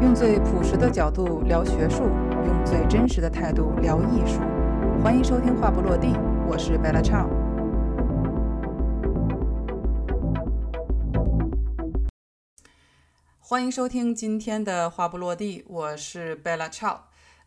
[0.00, 2.04] 用最朴实的角度聊学术，
[2.46, 4.40] 用最真实的态度聊艺术。
[5.02, 6.06] 欢迎收听《话不落地》，
[6.48, 7.28] 我是 Bella Chow。
[13.38, 16.96] 欢迎收听今天的《话不落地》，我是 Bella Chow。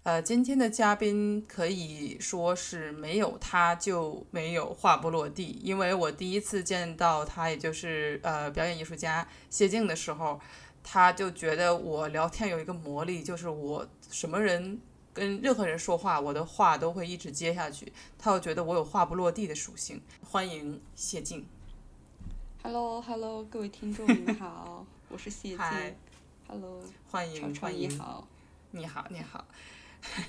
[0.04, 10.40] 呃，今天的嘉宾可以说是没有他就没有话不落地，因为我第一次见到他，也就是呃表演艺术家谢晋的时候。
[10.84, 14.80] 他就觉得我聊天有一个魔力，就是我什么人
[15.14, 17.92] 跟任何人说话，我的话都会一直接下去。
[18.20, 20.02] 他又觉得我有话不落地的属性。
[20.22, 21.48] 欢迎谢静。
[22.62, 25.60] Hello，Hello，各位听众，你们好，我是谢静。
[26.48, 27.90] Hello，欢迎欢迎。
[27.90, 28.28] 你好，
[28.72, 29.46] 你好，你好。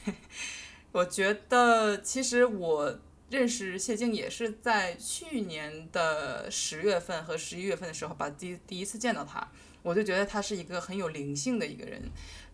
[0.92, 2.98] 我觉得其实我
[3.30, 9.48] 认识谢静也是在去年的十月份和十一月份的时候，吧第第一次见到他。
[9.84, 12.00] 我就觉得他是一个很有灵性的一个人，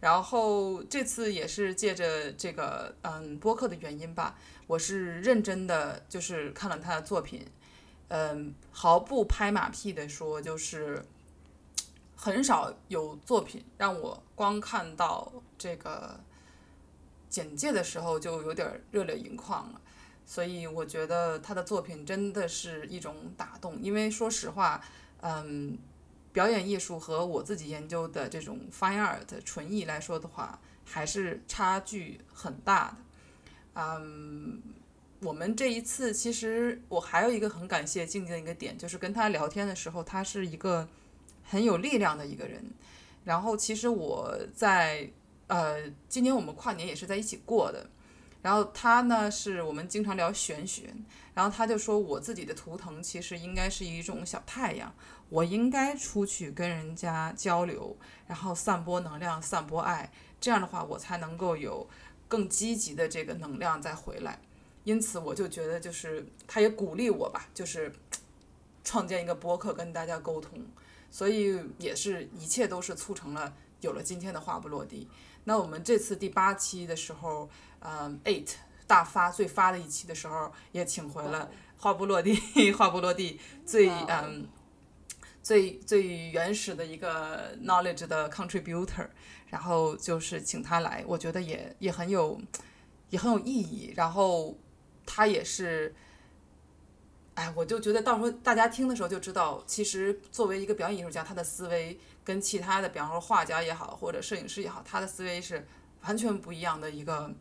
[0.00, 7.46] 然后这次也是借着这个嗯播客的原因吧，我是认真的就是看了他的作品，
[8.08, 11.04] 嗯，毫不拍马屁的说，就是
[12.16, 16.18] 很少有作品让我光看到这个
[17.28, 19.80] 简介的时候就有点热泪盈眶了，
[20.26, 24.82] 所以我觉得他的作品真的是一种打动，因为说实话，
[25.20, 25.78] 嗯。
[26.32, 32.96] 表演艺术和我自己研究的这种 fine art 纯艺来说的话，还是差距很大的。
[33.74, 34.60] 嗯，
[35.20, 40.88] 我们这一次其实我还有一个很感谢静静的一个点，就是跟他聊天的时候，他是一个
[41.42, 42.64] 很有力量的一个人。
[43.24, 45.10] 然后其实我在
[45.46, 47.90] 呃今年我们跨年也是在一起过的。
[48.42, 50.94] 然后他呢是我们经常聊玄学，
[51.34, 54.94] 然后他就说我自己的图腾其实应该是一种小太阳。
[55.28, 60.10] 我应该出去跟人家交流，然后散播能量、散播爱，
[60.40, 61.88] 这样的话我才能够有
[62.26, 64.40] 更积极的这个能量再回来。
[64.82, 67.92] 因此，我就觉得就是他也鼓励我吧，就是
[68.82, 70.58] 创建一个播客跟大家沟通。
[71.12, 75.08] 所以也是一切都是促成了有了今天的话不落地。
[75.44, 77.48] 那我们这次第八期的时候，
[77.80, 78.52] 嗯，eight
[78.86, 82.34] 大发最发的一期的时候，也请回了话不落地，
[82.72, 84.48] 话不落地最嗯。
[85.42, 89.08] 最最原始的一个 knowledge 的 contributor，
[89.48, 92.38] 然后就是请他来，我觉得也也很有
[93.08, 93.90] 也很有意义。
[93.96, 94.54] 然后
[95.06, 95.94] 他也是，
[97.34, 105.66] 哎，我就觉得到时候大家听的时候就知道，其实作为一个表演艺术家，他的思维跟其他的，比方说画家也好，或者摄影师也好，他的思维是
[106.02, 107.32] 完全不一样的一个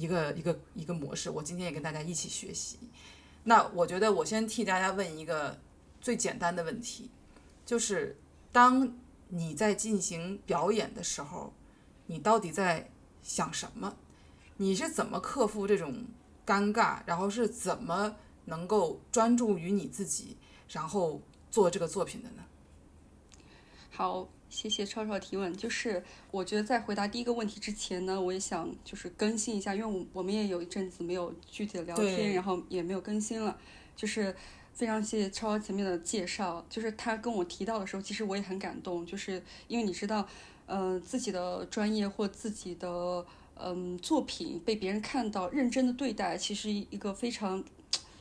[0.00, 1.28] 一个一个一个模式。
[1.28, 2.78] 我今天也跟大家一起学习。
[3.44, 5.58] 那我觉得我先替大家问一个
[6.00, 7.10] 最简单的问题。
[7.66, 8.16] 就是
[8.50, 8.96] 当
[9.28, 11.52] 你在进行表演的时候，
[12.06, 12.90] 你到底在
[13.22, 13.96] 想什么？
[14.56, 16.04] 你是怎么克服这种
[16.44, 17.00] 尴尬？
[17.06, 20.36] 然后是怎么能够专注于你自己，
[20.68, 22.42] 然后做这个作品的呢？
[23.90, 25.56] 好，谢谢超超提问。
[25.56, 33.56] 就是我觉得在回答第一个问题之前呢，我也想就是更新一下，因为我我们也有一阵子没有具体的聊天，然后也没有更新了，
[33.96, 34.36] 就是。
[34.72, 40.26] 非常谢谢超超前面的介绍，就是他跟我提到的时候，其实我也很感动，就是因为你知道，
[40.64, 47.62] 呃，自己的专业或自己的嗯作品被别人看到、认真的对待，其实一个非常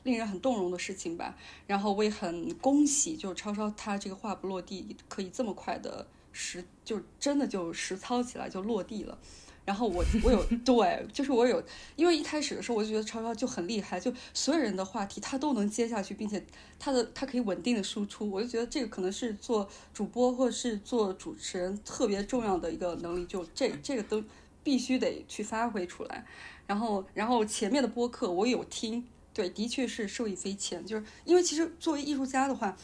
[0.04, 1.38] 令人很动容的事情吧。
[1.66, 9.18] 然后我也很恭喜，就超超他这个话不落地，可以这么快的实，就真的就实操起来就落地了。
[9.66, 11.62] 然后我我有 对，就是我有，
[11.96, 16.44] 因为一开始的时候我就觉得超超就很厉害，就所有人的话题他都能接下去，并且
[16.80, 24.24] 他的他可以稳定的输出，我就觉得这个可能是做主播或者是做主持人特别重要的一个能力，就这这个都
[24.64, 26.26] 必须得去发挥出来。
[26.66, 32.76] 然后然后前面的播客我有听，对，的确是受益匪浅，就是因为其实作为艺术家的话。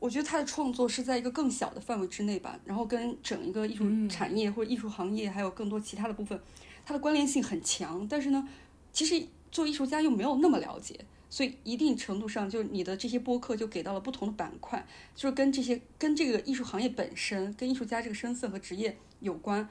[0.00, 6.40] 我觉得他的创作是在一个更小的范围之内吧，然后跟整一个艺术产业或者艺术行业还有更多其他的部分，
[6.86, 8.08] 它的关联性很强。
[8.08, 8.48] 但是呢，
[8.92, 10.98] 其实做艺术家又没有那么了解，
[11.28, 19.68] 所以一定程度上，就你的这些播客就给到了不同的板块，就是跟这些跟这个艺术行业本身、跟艺术家这个身份和职业有关。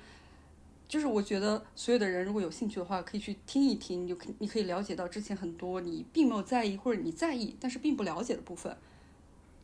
[0.88, 8.78] 就是我觉得所有的人如果有兴趣的话，可以去听一听，你就可你可以了解到之前很多你并没有在意或者你在意但是并不了解的部分。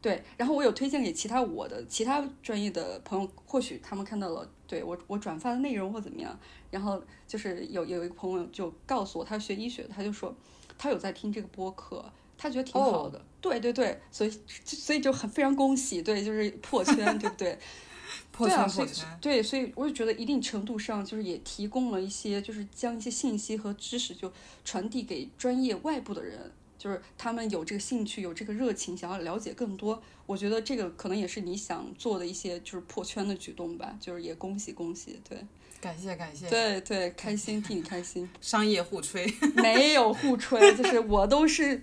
[0.06, 10.32] 对，然后我有推荐给其他我的其他专业的朋友，或许他们看到了对我我转发的内容或怎么样，然后就是有有一个朋友就告诉我，他学医学，他就说
[10.78, 12.06] 他有在听这个播客，
[12.38, 13.20] 他觉得挺好的。
[13.42, 17.58] 对对对，所以所以就很非常恭喜，对，就是破圈，对不对？
[18.32, 24.32] 破圈破圈，对，所以我就觉得一定程度上就是也提供了一些，就是将一些信息和知识就
[24.64, 26.52] 传递给专业外部的人，
[26.86, 30.00] 就是他们有这个兴趣，有这个热情，想要了解更多。
[30.28, 35.44] 我觉得这个可能也是你想做的一些就是破圈的举动吧，就是也恭喜恭喜，对。
[35.82, 41.82] 感谢感谢，对对，开心替你开心， 商业互吹，没有互吹，就是我都是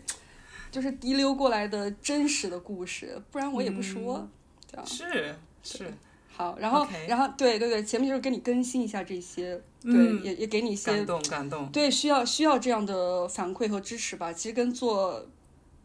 [0.70, 4.28] 就是滴溜过来的真实的故事，不然我也不说？
[4.87, 5.34] 是
[5.64, 5.93] 是，
[6.34, 14.32] 好，然后然后对对对，前面就是跟你更新一下这些，对，嗯也也给你一些感动感动，对需要需要这样的反馈和支持吧。
[14.32, 15.26] 其实跟做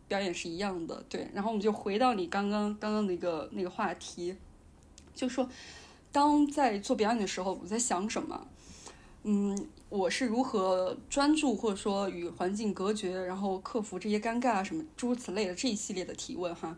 [0.08, 1.30] 表演是一样的，对。
[1.34, 4.36] 然后我们就回到你刚刚刚刚那个那个话题，
[5.14, 5.50] 就说
[6.12, 8.48] 当在做表演的时候，我在想什么？
[9.24, 16.78] 嗯，我是如何专注，或者说与环境隔绝，然后克服这些尴尬啊什么诸如此类的这一系列的提问哈。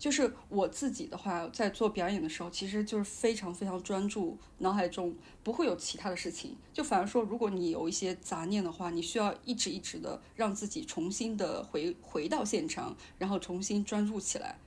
[0.00, 5.14] 就是我自己的话，在做表演的时候，其实就是非常非常专注，脑海中
[5.44, 6.56] 不会有其他的事情。
[6.72, 14.58] 就反而说，如果你有一些杂念的话，你需要一直一直的让自己重新的回回到现场，然后重新专注起来，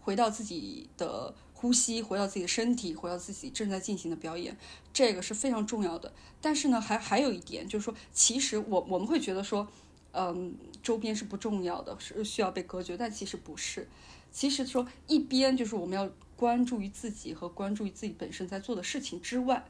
[0.00, 4.56] 回到自己的呼吸，回到自己的身体，回到自己正在进行的表演，
[4.92, 6.12] 这个是非常重要的。
[6.40, 9.66] 但是呢，还还有一点就是说，其实我我们会觉得说，
[10.12, 10.54] 嗯，
[10.84, 13.88] 周边是不重要的，是需要被隔绝，但其实不是。
[14.30, 19.64] 其实说一边就是我们要关注于自己和关注于自己本身在做的事情之外，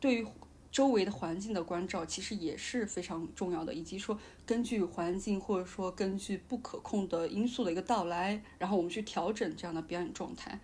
[0.00, 0.26] 对于
[0.70, 10.60] 周围的环境的关照其实也是非常重要的，以及说根据环境或者说根据不可控的因素的一个到来，然后我们去调整这样的表演状态。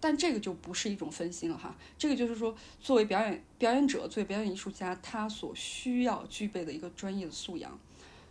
[0.00, 7.78] 但这个就不是一种分心了哈，这个就是说，作为表演表演者，作为表演艺术家，他所需要具备的一个专业的素养。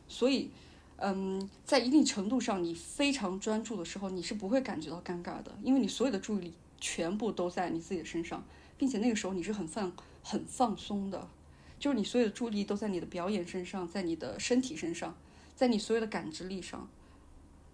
[0.06, 0.50] 所以，
[1.03, 8.45] 嗯，在一定程度上，你非常专注的时候，你是不会感觉到尴尬的，因为你所有的注意力全部都在你自己的身上，
[8.77, 11.27] 并且那个时候你是很放很放松的，
[11.80, 15.18] 就是你所有的注意力都在你的表演身上，在你的身体身上，
[15.56, 16.88] 在你所有的感知力上，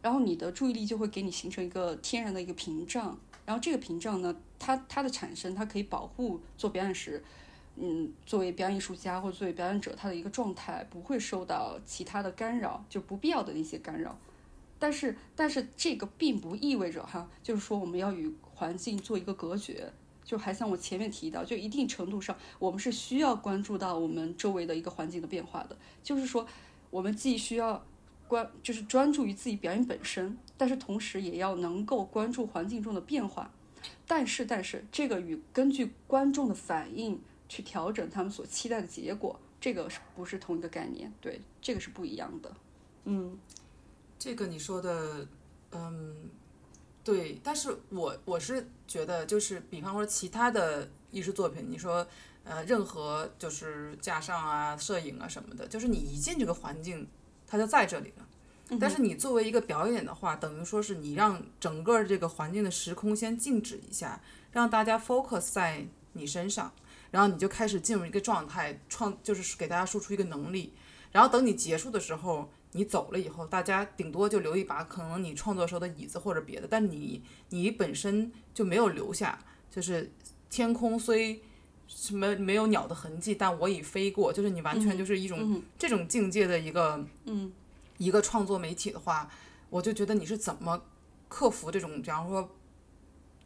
[0.01, 7.21] 然后你的注意力就会给你形成一个天然的一个屏障，然后这个屏障呢，它它的产生，它可以保护做表演时。
[7.79, 14.17] 嗯，作为表演艺术家或者作为表演者，他的一个状态不会受到其他的干扰，就不必要的那些干扰。
[14.79, 19.91] 但是，但是这个并不意味着哈，就是说我们要与环境做一个隔绝。
[20.23, 25.77] 就还像我前面提到，就一定程度上，我们是需要关注到我们周围的一个环境的变化的。
[26.03, 26.45] 就是说，
[26.89, 27.85] 我们既需要
[28.27, 33.51] 关，就是专注于自己表演本身，但是同时也要能够关注环境中的变化。
[34.05, 37.21] 但是，但是这个与根据观众的反应。
[37.49, 41.11] 去调整他们所期待的结果，这个是不是同一个概念？
[41.21, 42.53] 对，这个是不一样的。
[43.05, 43.37] 嗯，
[44.19, 45.27] 这个你说的，
[45.71, 46.29] 嗯，
[47.03, 52.05] 对，但是我我是觉得，就是比方说其他的艺术作品，你说
[52.43, 57.07] 呃，任何就是架上啊、摄影啊什么的，就是你一进这个环境，
[57.47, 58.27] 它就在这里了。
[58.79, 64.21] 但是你作为一个表演的话，等于说是你让整个这个环境的时空先静止一下，
[64.51, 66.73] 让大家 focus 在你身上。
[67.11, 70.73] 然后你就开始进入一个状态，创就是给大家输出一个能力。
[71.11, 79.39] 然后等你结束的时候，你走了以后，大家顶多就留一把可能你创作时候的椅子或者别的，但你你本身就没有留下。
[79.71, 80.11] 就是
[80.49, 81.41] 天空虽
[81.87, 84.33] 什么没有鸟的痕迹，但我已飞过。
[84.33, 87.51] 就是你完全就是一种这种境界的一个嗯
[87.97, 89.29] 一个创作媒体的话，
[89.69, 90.81] 我就觉得你是怎么
[91.29, 92.49] 克服这种，比方说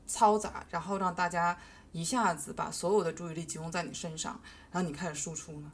[0.08, 1.58] 嘈杂，然后让大家。
[1.92, 5.72] 一下子把所有的注意力集中在你身上，然后你开始输出呢？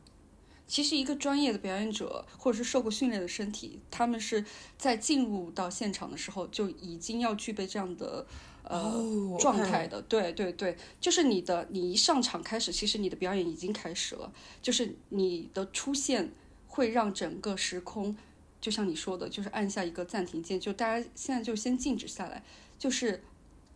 [0.68, 4.44] 其实，一个专业的表演者或者是受过训练的身体，他们是
[4.78, 8.28] 在进入到现场的时候就已经要具备这样的
[8.64, 10.02] 呃状态的。
[10.02, 14.34] 对对对，就是你的，你一上场开始，其实你的表演已经开始了。
[14.62, 16.34] 就是你的出现
[16.68, 18.18] 会让整个时空，
[18.60, 22.44] 就像你说的，就是按下一个暂停键，就大家现在就先静止下来，
[22.78, 23.24] 就是。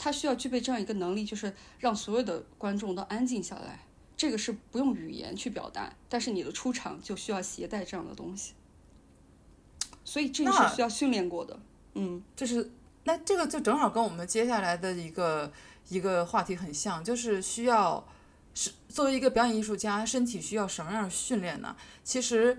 [0.03, 3.85] 他需要具备这样一个能力，就是让所有的观众都安静下来。
[4.17, 8.53] 这个是不用语言去表达，但是你的出场就需要携带这样的东西。
[10.03, 11.59] 所以这个是需要训练过的。
[11.93, 12.71] 嗯，就是
[13.03, 15.53] 那这个就正好跟我们接下来的一个
[15.89, 18.03] 一个话题很像，就是需要
[18.55, 21.75] 是作为一个表演艺术家，身体需要什么样的训练呢？
[22.03, 22.57] 其实，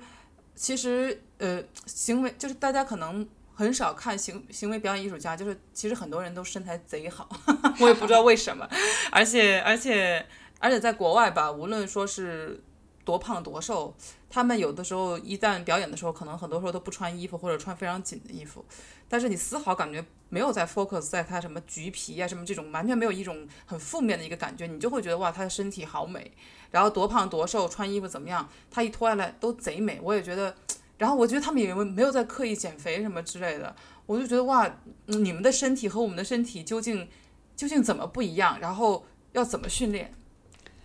[0.54, 3.28] 其实呃，行为就是大家可能。
[3.62, 7.28] 很少看行行为表演艺术家，就是其实很多人都身材贼好，
[7.78, 8.68] 我也不知道为什么，
[9.12, 10.26] 而且而且
[10.58, 12.60] 而且在国外吧，无论说是
[13.04, 13.94] 多胖多瘦，
[14.28, 18.64] 他们有的时候一旦表演的时候，可能很多时候都不穿衣服或者穿非常紧的衣服，
[19.08, 26.32] 但是你丝毫感觉没有在 focus 在他什么橘皮啊什么这种，完全没有一种很负面的一个感觉，你就会觉得哇，他的身体好美，
[26.72, 30.54] 然后多胖多瘦，穿衣服怎么样，他一脱下来都贼美，我也觉得，
[30.98, 33.74] 然后我觉得他们也没有在刻意减肥什么之类的，
[34.06, 34.70] 我就觉得哇，
[35.06, 37.08] 你们的身体和我们的身体究竟
[37.56, 40.14] 究竟怎么不一样，然后要怎么训练？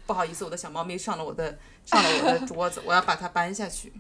[0.05, 3.91] 不好意思，我的小猫咪上了我的上了我的桌子， 我要把它搬下去。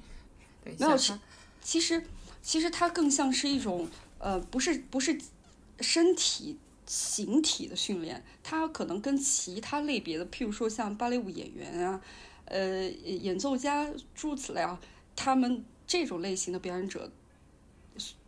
[0.63, 1.19] 等一下，没有，
[1.61, 2.01] 其实
[2.41, 3.87] 其实它更像是一种
[4.17, 5.19] 呃，不是不是
[5.81, 12.01] 身体形体的训练，它可能跟其他类别的，譬如说像芭蕾舞演员啊，
[12.45, 13.85] 呃，演奏家
[14.15, 14.79] 诸如此类啊，
[15.13, 17.09] 他们这种类型的表演者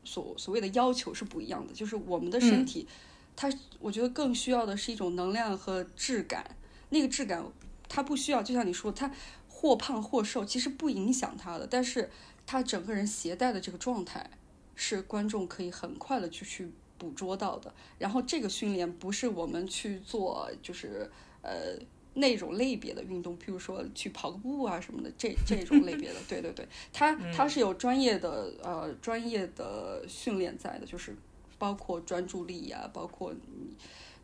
[0.04, 1.74] 所所谓的要求是不一样的。
[1.74, 2.88] 就是我们的身体，
[3.36, 6.56] 它我觉得更需要的是一种能量和质感，
[6.90, 7.46] 那个质感。
[7.92, 9.12] 它不需要，就像你说，它
[9.48, 11.66] 或胖或瘦，其实不影响它的。
[11.66, 12.08] 但是
[12.46, 14.30] 它整个人携带的这个状态，
[14.76, 17.74] 是观众可以很快的去去捕捉到的。
[17.98, 21.10] 然后这个训练不是我们去做，就是
[21.42, 21.80] 呃
[22.20, 26.20] 那种类别的运动，譬如说去跑个步啊什么的，这这种类别的。
[26.28, 31.16] 对对对，它它是有专业的呃专业的训练在的，就是
[31.58, 33.76] 包括专注力呀，包括你。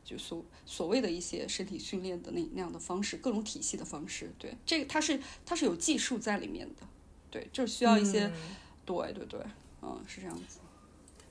[0.06, 6.88] 就所所谓的一些身体训练的那那样的方式，各种体系的方式，对这个它是它是有技术在里面的，
[7.32, 8.32] 对，就是需要一些，
[8.86, 9.40] 对对对，
[9.82, 10.60] 嗯，是这样子。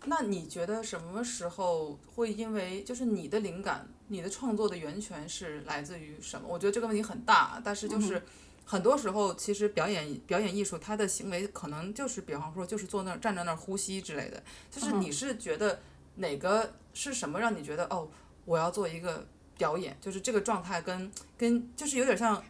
[0.06, 6.46] 那你觉得什么时候会因为就是你的灵感，你的创作的源泉是来自于什么？
[6.48, 8.22] 我觉得这个问题很大，但是就是
[8.64, 15.80] 很多时候其实表演表演艺术它的行为可能就是比方说就是坐那儿站在那儿呼吸之类的，就是你是觉得
[16.16, 18.08] 哪个是什么让你觉得哦？
[18.44, 22.44] 我要做一个表演，就是这个状态跟跟就是有点像，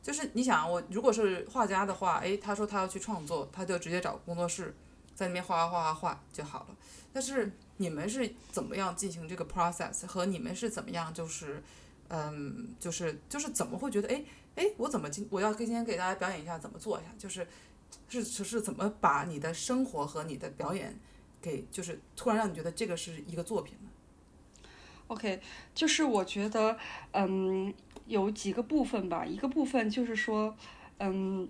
[0.00, 4.72] 就是你想我如果是画家的话，诶，他说他要去创作，他就直接找工作室，
[5.14, 6.76] 在那边画画画画画就好了。
[7.12, 7.50] 但是
[7.80, 10.06] 你们是怎么样进行这个 process？
[10.06, 11.62] 和你们是怎么样就是，
[12.08, 17.46] 嗯，就是就是怎么会觉得诶诶，我怎么今我要今天给大家表演一下怎么做一下，就是
[18.08, 20.94] 是是怎么把你的生活和你的表演
[21.40, 23.88] 给就是突然让你觉得这个是一个作品呢
[25.06, 25.40] ？OK，
[25.74, 26.76] 就是我觉得，
[27.12, 27.72] 嗯，
[28.06, 29.24] 有几个部分吧。
[29.24, 30.54] 一个部分就是说，
[30.98, 31.48] 嗯，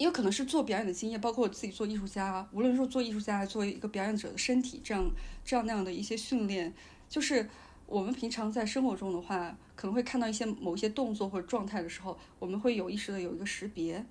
[0.00, 5.10] 也有可能是做表演的经验，包括我自己做艺术家，无论说做艺术家，作为一个表演者的身体，这样
[5.44, 6.72] 这样那样的一些训练，
[7.06, 7.46] 就是
[7.84, 14.02] 我们平常在生活中的话，可能会看到一些某一些动作或者状态的时候，我们会有意识的有一个识别，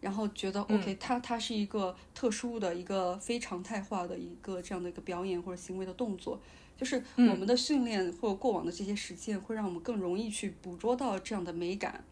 [0.00, 6.40] 然后觉得 OK，它它是一个特殊的一个非常态化的一个这样的一个表演或者行为的动作。
[6.76, 12.04] 就是我们的训练或过往的这些实践，会让我们更容易去捕捉到这样的美感。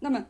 [0.00, 0.26] 那么，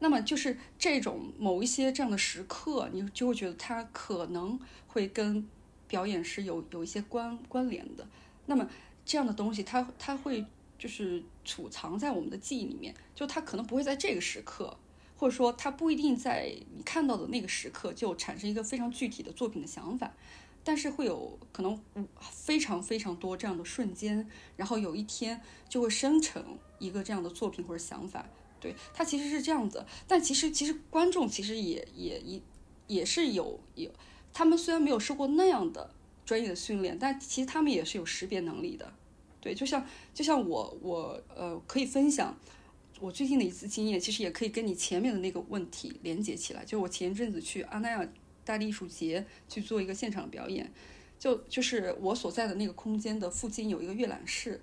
[0.00, 5.46] 那么就是这种某一些这样的时刻，你就会觉得它可能会跟
[5.86, 8.06] 表演是有有一些关关联的。
[8.46, 8.68] 那么
[9.04, 10.44] 这样的东西，它它会
[10.78, 14.76] 就是储藏在我们的记忆里面，就它可能不会在这个时刻，
[15.16, 20.12] 或者说它不一定在你看到的那个时刻就产生一个非常具体的作品的想法。
[20.64, 21.80] 但是会有可能
[22.20, 28.26] 非常非常多这样的瞬间，然后有一天就会生成一个这样的作品或者想法。
[28.60, 29.84] 对，它其实是这样子。
[30.06, 32.40] 但其实其实观众其实也也也
[32.86, 33.90] 也是有有，
[34.32, 35.90] 他们虽然没有受过那样的
[36.24, 38.92] 专业的训练，但其实他们也是有识别能力的。
[39.40, 42.36] 对，就像就像我我呃可以分享
[43.00, 46.64] 我最近的一次经验，其实也可以跟你前面的那个问题连接起来。
[46.64, 48.08] 就我前一阵子去阿那亚。
[48.44, 50.72] 大艺术节去做一个现场表演，
[51.18, 54.58] 就就是我所在的那个空间的附近有一个阅览室，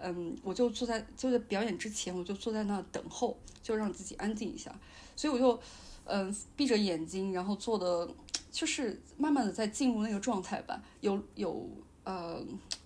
[0.00, 4.74] 嗯，我就坐在就在表演之前，我就坐在那等候，就让自己安静一下。
[5.16, 5.60] 所以我就
[6.04, 8.08] 嗯闭着眼睛，然后做的
[8.50, 10.82] 就是慢慢的在进入那个状态吧。
[11.00, 11.68] 有有
[12.04, 12.40] 呃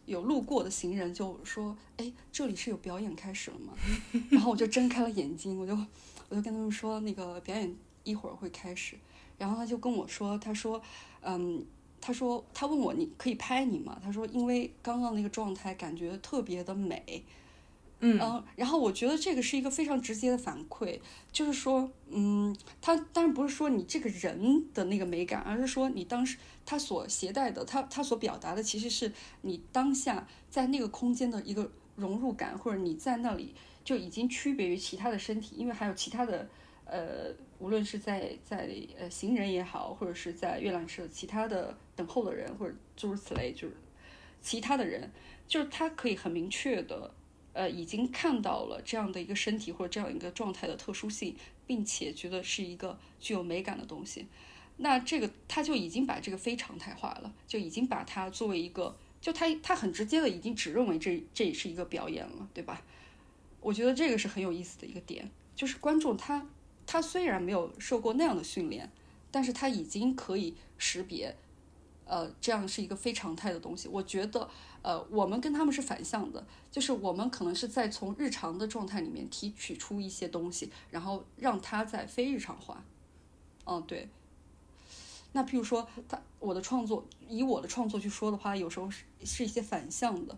[0.06, 3.74] 有路过的行人就说：“哎，这里是有表演开始了吗？”
[4.30, 5.74] 然后我就睁开了眼睛，我就
[6.28, 8.96] 我就跟他们说：“那个表演一会儿会开始。”
[9.38, 10.80] 然后他就跟我说：“他说，
[11.20, 11.64] 嗯，
[12.02, 13.96] 他说他问我你可以拍你吗？
[14.02, 17.24] 他说因为刚刚那个状态感觉特别的美，
[18.00, 18.18] 嗯，
[18.56, 20.98] 然后我觉得这个是一个非常直接的反馈，
[21.30, 33.54] 就是说，嗯，他当然不是说你这个人的那个美感，而是说你当时他所携带的，他他所表达的，其实是你当下在那个空间的一个融入感，或者你在那里
[33.84, 36.48] 就已经区别于其他的身体，因为还有其他的。”
[36.84, 43.76] 呃，无论是在在呃行人也好，或者是在阅览室其他的等候的人，或者诸如此类，就是
[44.40, 45.10] 其他的人，
[45.46, 47.12] 就是他可以很明确的，
[47.52, 51.36] 呃，已经看到了这样的一个身体或者这样一个状态的特殊性，
[51.66, 51.84] 并。
[51.84, 54.26] 且觉得是一个具有美感的东西，
[54.76, 62.82] 那这个他就已经把这个非常态化了，就已经把它作为一个，就他他很直接的已经只认为这这也是一个表演了，对吧？
[63.60, 66.46] 我觉得这个是很有意思的一个点，就是观众他
[66.92, 68.90] 他虽然没有受过那样的训练，
[69.30, 71.34] 但是他已经可以识别，
[72.04, 73.88] 呃，这样是一个非常态的东西。
[73.88, 74.46] 我觉得，
[74.82, 82.84] 呃，我们跟他们是反向的，就是我们可能是在从日常的状态里面提取出一些东西，然后让它在非日常化。
[83.64, 84.10] 嗯，对。
[85.32, 90.34] 那譬如说，他我的创作，以我的创作去说的话，有时候是是一些反向的。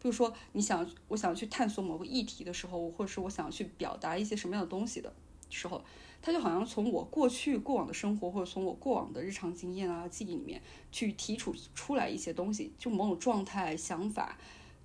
[0.00, 5.12] 比如说，你想，我想去探索某个议题的时候，或者是我想去表达一些什么样的东西的
[5.50, 5.82] 时候，
[6.20, 10.60] 他就好像从我过去过往的生活，或者从我过往的日常经验啊、记忆里面
[10.90, 14.38] 去提出出来一些东西，就某种状态、想法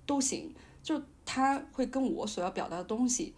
[0.06, 0.54] 都行。
[0.82, 3.34] 就他会跟我所要表达的东西，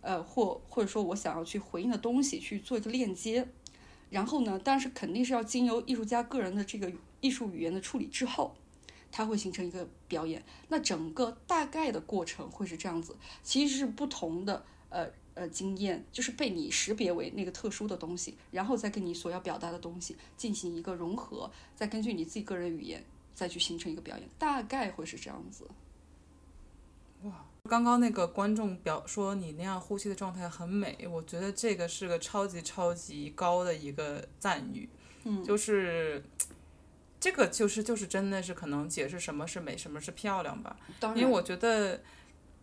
[0.00, 3.48] 呃，或或者说我想要去回应的东西去做一个链接。
[4.10, 8.54] 然后呢，但是肯定是要经由艺术家个人的这个艺术语言的处理之后。
[9.12, 25.68] 它会形成一个表演，那整个大概的过程会是这样子，其实是不同的呃呃经验，就是被你识别为那个特殊的东西，然后再跟你所要表达的东西进行一个融合，再根据你自己个人语言再去形成一个表演，大概会是这样子。
[27.22, 34.88] 哇，刚刚那个观众表说你那样呼吸的状态很美，我觉得这个是个超级超级高的一个赞誉，
[35.22, 36.24] 嗯，就是。
[37.18, 40.76] 这个就是就是真的是可能解释什么是美，什么是漂亮吧。
[41.16, 42.00] 因为我觉得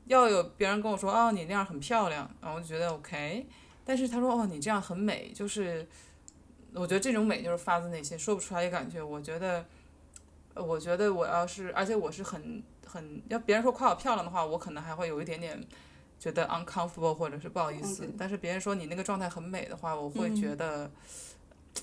[0.05, 3.45] 要有别人跟我说哦你那样很漂亮，然后我就觉得 OK。
[3.86, 5.88] 但是他说哦你这样很美，就是
[6.74, 9.01] 我觉得这种美就是发自内心说不出来的感觉。
[9.01, 9.65] 我觉得，
[10.55, 15.62] 我觉得我要是而且我是很很要别人说夸我漂亮的话，我可能还会有一点点
[16.19, 18.10] 觉得 uncomfortable 或者是不好意思。
[18.17, 20.89] 但是别人说你那个状态很美的话，我会觉得。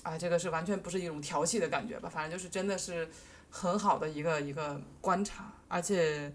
[0.03, 2.07] 啊，这个是完全不是一种调戏的感觉吧？
[2.07, 3.09] 反正就是真的是
[3.49, 6.31] 很好的一个一个观察，而且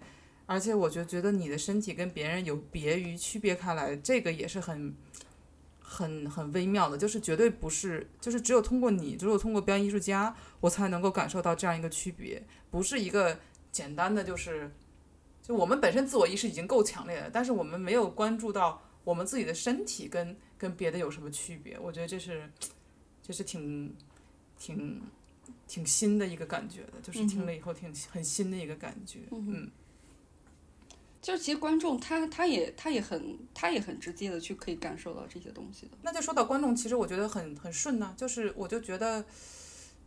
[0.47, 4.95] 而且我就觉得你的身体跟别人有别于区别开来，这个也是很
[5.79, 13.39] 很很微妙的，就是绝对不是，就是只有通过你，只有通过表演艺术家，我才能够感受到这样一个区别，不是一个
[13.71, 14.71] 简单的就是
[15.43, 22.51] 就我们本身自我意识已经够强烈了，但是我们没有关注到我们自己的身体跟跟别的有什么区别，我觉得这是。
[23.23, 23.93] 这是挺，
[24.57, 25.03] 挺，
[25.67, 29.69] 挺新的一个感觉的，就是听了以后挺很新的一个感觉，嗯。
[31.27, 35.93] 就是其实观众他他也他也很他也很直接的去可以感受到这些东西的。
[36.03, 39.25] 那就说到观众，其实我觉得很很顺呢，就是我就觉得，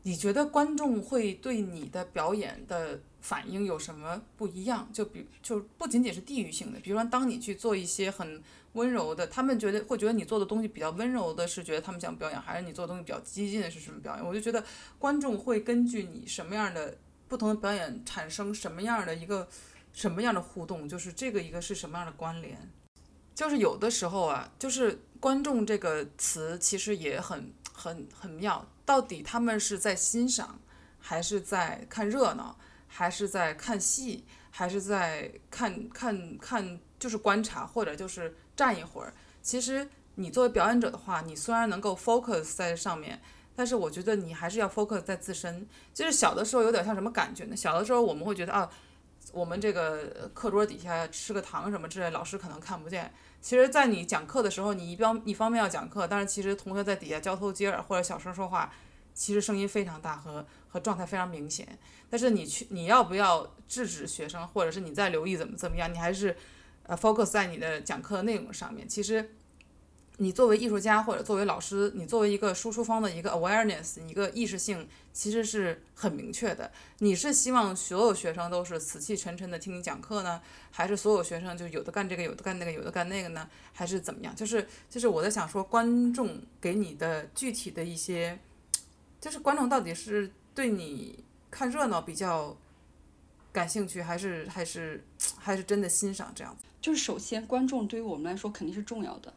[0.03, 4.89] 你觉得观众会对你的表演的反应有什么不一样？
[4.93, 8.41] 就比就不仅仅是地域性的，比如说当你去做一些很。
[8.73, 14.23] 温柔的，他们觉得会觉得你做的东西比较温柔的，是觉得他们想表演，还是你做的东西比较激进的，是什么表演？
[14.23, 14.63] 我就觉得
[14.99, 16.95] 观众会根据你什么样的
[17.27, 19.47] 不同的表演产生什么样的一个
[19.93, 22.57] 什么样的互动，就是这个一个是什么样的关联？
[23.35, 30.59] 就是有的时候啊，就是观众这个词其实也很很很妙，到底他们是在欣赏，
[30.99, 38.35] 还是在看热闹，还是在看戏，还是在看看看就是观察，或者就是。
[38.59, 43.17] 站一会儿，其实你作为表演者的话，你虽然能够 focus 在上面，
[43.55, 45.65] 但是我觉得你还是要 focus 在自身。
[45.93, 47.55] 就是小的时候有点像什么感觉呢？
[47.55, 48.69] 小的时候我们会觉得啊，
[49.33, 53.11] 我们这个课桌底下吃个糖什么之类，老师可能看不见。
[53.41, 58.71] 其实，在你讲课的时候，你一边一方面要讲课，但是其实同学在底下交头接耳或者小声说话，
[59.13, 61.79] 其实声音非常大和和状态非常明显。
[62.09, 66.35] 但是你去你要不要制止学生，或者是你在留意怎么怎么样，你还是。
[66.83, 68.89] 呃，focus 在你的讲课内容上面。
[68.89, 69.35] 其实，
[70.21, 76.69] 你作为艺术家或者作为老师，你作为一个输出方的一个 awareness，一个意识性，其实是很明确的。
[76.97, 83.49] 你是希望所有学生都是死气沉沉的听你讲课呢，还是所有学生就有的干这个，有的干那个，有的干那个呢？
[83.71, 84.35] 还是怎么样？
[84.35, 88.37] 就是就是我在想说，观众给你的具体的一些，
[89.21, 92.57] 就是观众到底是对你看热闹比较
[93.53, 95.01] 感兴趣，还是还是
[95.37, 96.65] 还是真的欣赏这样子？
[96.81, 99.33] 就是首先，观众对于我们来说肯定是重要的，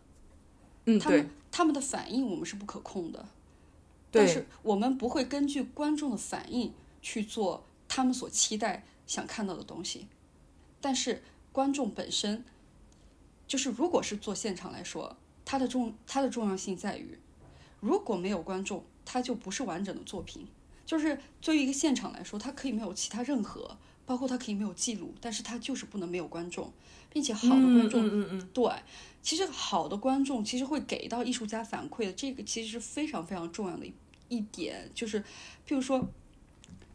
[0.85, 3.27] 嗯，他们他们的反应我们是不可控的，
[4.11, 10.07] 但是我们不会根据观众的反应去做他们所期待想看到的东西。
[10.81, 12.45] 但是观众本身，
[13.47, 17.18] 就是如果是做现场来说，它的重它的重要性在于，
[17.81, 20.47] 如果没有观众，它就不是完整的作品。
[20.85, 26.71] 就是作为一个现场来说，它可以没有其他任何包括它可以没有记录，但是它就是不能没有观众，
[27.09, 28.71] 并且好的观众，嗯嗯嗯，对，
[29.22, 33.94] 其实好的观众其实会给到艺术家反馈的，这个其实是非常非常重要的一
[34.28, 35.20] 一点，就是
[35.66, 36.04] 譬如说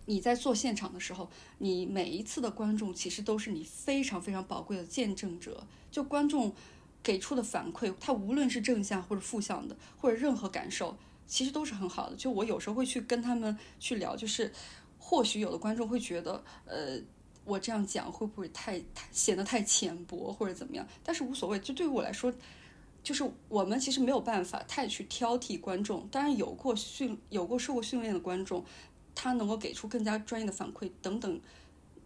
[0.05, 6.53] 你在做现场的时候，你每一次的观众其实都是你非常非常宝贵的见证者，就观众
[7.01, 12.15] 给出的反馈，他无论是正向或者负向的，或者任何感受，其实都是很好的。
[12.17, 14.51] 就我有时候会去跟他们去聊，就是
[14.99, 16.99] 或许有的观众会觉得，呃。
[17.47, 20.85] 我这样讲会不会太太显得太浅薄或者怎么样？
[21.01, 22.31] 但是无所谓，就对于我来说，
[23.01, 26.05] 就是我们其实没有办法太去挑剔观众。
[26.09, 28.65] 当然有过训、有过受过训练的观众，
[29.15, 31.39] 他能够给出更加专业的反馈等等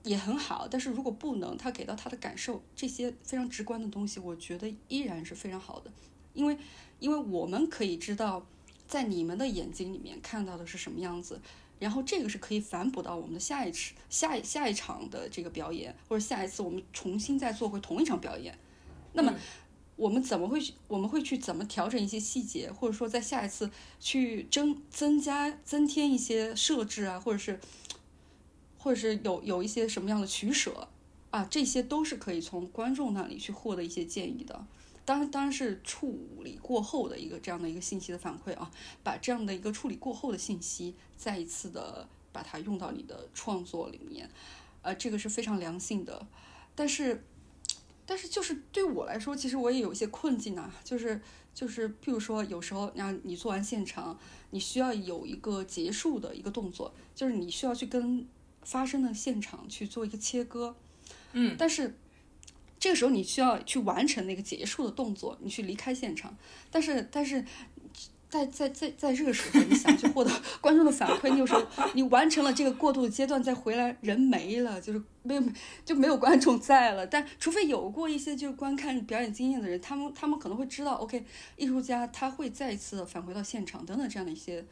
[0.04, 0.68] 也很好。
[0.70, 5.92] 但是如果不能，他给到他的感受这些非常直观的东西，我觉得依然是非常好的，
[6.36, 6.56] 因为
[7.00, 8.46] 因为我们可以知道
[8.88, 11.42] 在你们的眼睛里面看到的是什么样子。
[11.82, 18.56] 然后这个是可以反哺到我们的下一次、下一下一场的这个表演，或者下一次我们重新再做回同一场表演。
[19.14, 19.34] 那么
[19.96, 20.74] 我们怎么会去？
[20.88, 27.60] 我们会去怎么调整一些细节，或者说在下一次去增增加、增添一些设置啊，或者是
[28.78, 30.88] 或者是有有一些什么样的取舍
[31.32, 31.48] 啊？
[31.50, 34.64] 这些都是可以从观众那里去获得一些建议的。
[35.04, 38.72] 当然，当然是处理过后的一个这样的一个信息的反馈啊，
[39.04, 44.30] 把这样的一个处理过后的信息再一次的把它用到你的创作里面，
[44.84, 46.28] 呃，这个是非常良性的。
[46.76, 47.24] 但是，
[48.06, 51.20] 但是就是对我来说，其实我也有一些困境啊，就是
[51.54, 54.18] 就是，譬如说，有时候让你做完现场，
[54.52, 58.28] 你需要有一个结束的一个动作，就是你需要去跟
[58.62, 60.76] 发生的现场去做一个切割，
[61.34, 61.96] 嗯，但是。
[62.82, 66.36] 这个时候你需要去完成那个结束的动作，你去离开现场。
[66.72, 67.46] 但是，但是
[68.28, 71.64] 在在在在这个时候，你想去获得 观众的反馈，你有时候
[71.94, 75.44] 你完成了这个过渡的阶段，再回来人没了，就是没有
[75.86, 77.06] 就没有观众在了。
[77.06, 81.24] 但除非有过一些就是观看表演经验的人，他们他们可能会知道，OK，
[81.58, 84.66] 艺术家他会再一次返回到现场等等这样的一些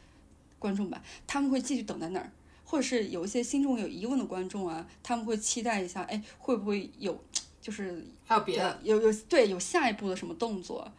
[0.58, 2.32] 观众吧，他们会继续等在那儿，
[2.64, 7.22] 或者是有一些心中有疑问的观众啊，他们会期待一下，哎，会不会有。
[7.60, 10.90] 就是还有别的，有有对有下一步的什么动作，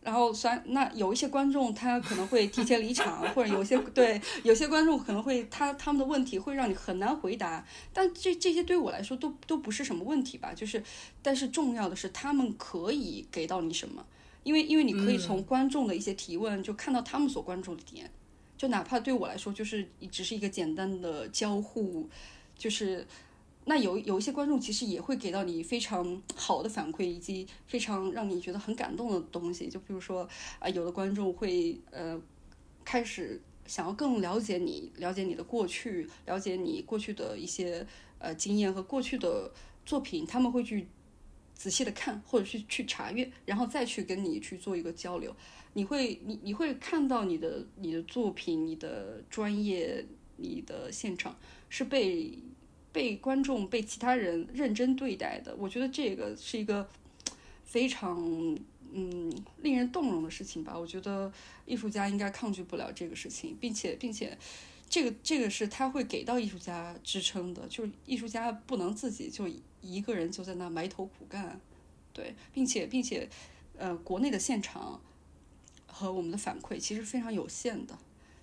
[0.00, 10.54] 然后虽然那有一些观众他可能会提前离场，或者有些对有些观众可能会他他们的问题会让你很难回答，但这这些对我来说都都不是什么问题吧？
[10.54, 10.82] 就是
[11.20, 14.02] 但是重要的是他们可以给到你什么，
[14.44, 18.10] 因为因为你可以从观众的一些提问就看到他们所关注的点，
[18.56, 22.08] 就哪怕对我来说就是只是一个简单的交互，
[22.56, 23.06] 就是。
[23.68, 29.68] 那有有一些观众其实也会给到你非常好的反馈，以及非常让你觉得很感动的东西。
[29.68, 30.26] 就比如说
[30.58, 32.18] 啊，有的观众会呃
[32.82, 37.86] 开始想要更了解你，了解你的过去，了解你过去的一些
[38.18, 39.52] 呃经验和过去的
[39.84, 40.88] 作品，他们会去
[41.54, 45.36] 仔细的看，或者是去查阅，然后再去跟你去做一个交流。
[45.74, 50.02] 你会你你会看到你的你的作品、你的专业、
[50.36, 51.36] 你的现场
[51.68, 52.38] 是被。
[52.98, 56.84] 被观众、被其他人认真对待的，我觉得这个是一个
[57.64, 58.18] 非常
[58.92, 59.32] 嗯
[59.62, 60.76] 令人动容的事情吧。
[60.76, 61.32] 我觉得
[61.64, 64.36] 艺术家应该抗拒不了这个事情，并且并且
[64.90, 69.48] 这个这个是他会给到艺术家支撑的，就是艺术家不能自己就
[69.80, 71.60] 一个人就在那埋头苦干，
[72.12, 73.28] 对，并且并且
[73.76, 75.00] 呃国内的现场
[75.86, 77.96] 和我们的反馈其实非常有限的。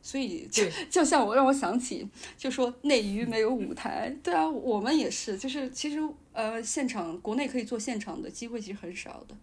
[0.05, 5.99] 所以就 就像我让我想起，就说内娱没有舞台，对啊，我们也是，就是其实
[6.31, 9.35] 呃，现场国内可以做现场的机会其实很少的，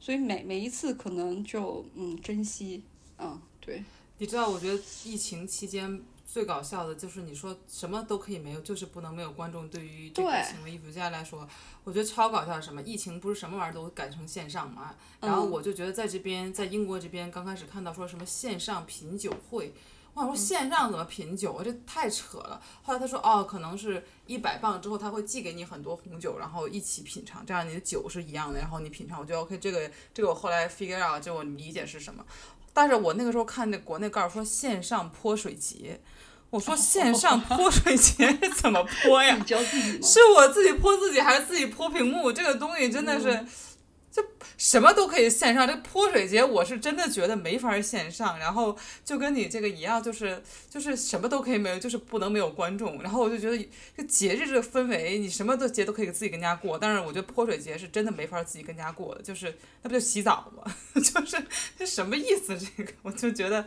[0.00, 2.82] 所以每每一次可能就嗯珍惜，
[3.20, 3.84] 嗯对。
[4.18, 9.68] 你知道，我觉得疫情期间最搞笑的就是你说什么都可以没有，就是不能没有观众。
[9.68, 11.48] 对于这个行为艺术家来说，
[11.84, 12.60] 我觉得超搞笑。
[12.60, 14.96] 什么疫情不是什么玩意儿都改成线上嘛？
[15.20, 19.72] 然后我就觉得在这边，在英国这边刚开始看到说什么线上品酒会。
[20.12, 21.62] 我说线上怎么品酒啊？
[21.64, 22.60] 这太扯了。
[22.82, 29.18] 后来他说，哦，可能是一百磅之后他会寄给你很多红酒，然后一起品尝，这样你的酒是一样的，然后你品尝。
[29.18, 32.24] 我觉得 OK，这个这个我后来 figure out，就我理解是什么。
[32.72, 36.00] 但是我那个时候看那国内告诉说线上泼水节，
[36.50, 39.38] 我说线上泼水节怎么泼呀？
[39.46, 42.32] 是我自己泼自己还是自己泼屏幕？
[42.32, 43.46] 这个东西真的是。
[44.60, 48.38] 就什么都可以线上，这泼水节我是真的觉得没法线上。
[48.38, 53.02] 然后就跟你这个一样，就是就是什么都可以没有，就是不能没有观众。
[53.02, 59.22] 然后我就觉得这节日这个氛围，你什么的节都可以自己跟家过，但是我觉得泼水节是真的没法自己跟家过的。
[59.22, 60.70] 就是那不就洗澡吗？
[60.94, 61.42] 就是
[61.78, 62.58] 这什么意思？
[62.58, 63.64] 这个我就觉得，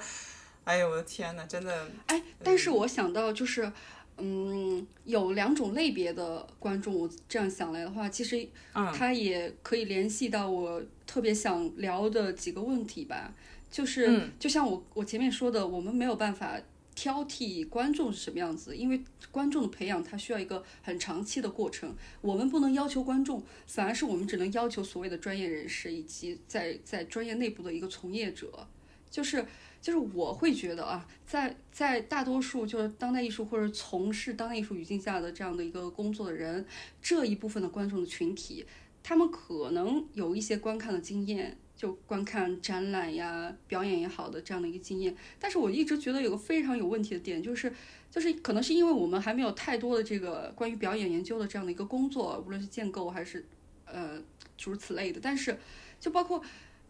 [0.64, 1.90] 哎呦我的天呐，真的。
[2.06, 3.72] 哎，但是我想到就是。
[4.18, 8.48] 嗯，有两种类别的观众，我这样想来的话，其实
[8.94, 13.34] 他也可以联系到我特别想聊的几个问题吧。
[13.72, 16.62] 就是就像我我前面说的，我们没有办法
[16.94, 21.96] 挑剔观众是什么样子，因为观众的培养它需要一个很长期的过程。
[22.22, 28.68] 我们不能要求观众，反而是我们只能要求所谓的专业人士以及在在专业内部的一个从业者，
[29.10, 29.46] 就是。
[29.84, 36.66] 就是我会觉得啊，在在大多数就是当代艺术或者从事当代艺术语境下的这样的一个工作的人，
[37.02, 38.66] 这一部分的观众的群体，
[39.04, 45.14] 他们可能有一些观看的经验，就观看展览呀、表演也好的这样的一个经验。
[45.38, 47.70] 但是我一直觉得有个非常有问题的点，就是
[48.10, 53.46] 就是可能是因为我们还没有太多的这个关于表演研究的这样的一个工作，无论是建构还是
[53.84, 54.22] 呃
[54.58, 55.20] 诸如此类的。
[55.22, 55.60] 但是
[56.00, 56.42] 就包括。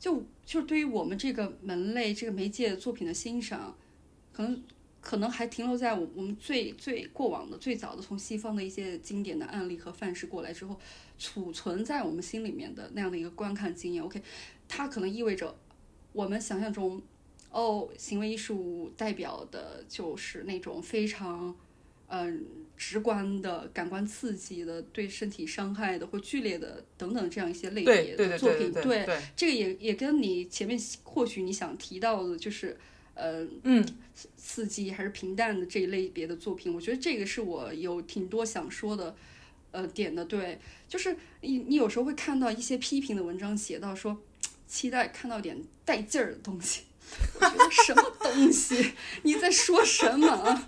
[0.04, 3.74] 就就是对于我们这个门类这个媒介作品的欣赏，
[4.34, 4.62] 可能
[5.00, 10.78] 可能还停留在我我们最最过往的最早的从西方的一些经典的案例和范式过来之后，
[11.18, 14.04] 储存在我们心里面的那样的一个观看经验。
[14.04, 14.22] OK，
[14.68, 15.56] 它可能意味着
[16.12, 17.02] 我们想象中，
[17.50, 21.56] 哦，行为艺术代表的就是那种非常。
[22.08, 32.78] 嗯，直观的感官刺激的，对身体伤害的或剧烈的等等这样一些类别的作品，对这个也也跟你前面或许你想提到的，就是
[33.14, 33.86] 呃嗯
[34.36, 39.16] 刺激还是平淡的这一类别的作品，我觉得这个是我有挺多想说的
[39.72, 40.26] 呃点的。
[40.26, 40.60] 对，
[40.90, 44.22] 就是你你有时候会看到一些批评的文章，写到说
[44.68, 46.82] 期待看到点带劲儿的东西，
[47.36, 48.94] 我觉得什么东西？
[49.24, 50.66] 你在说什么？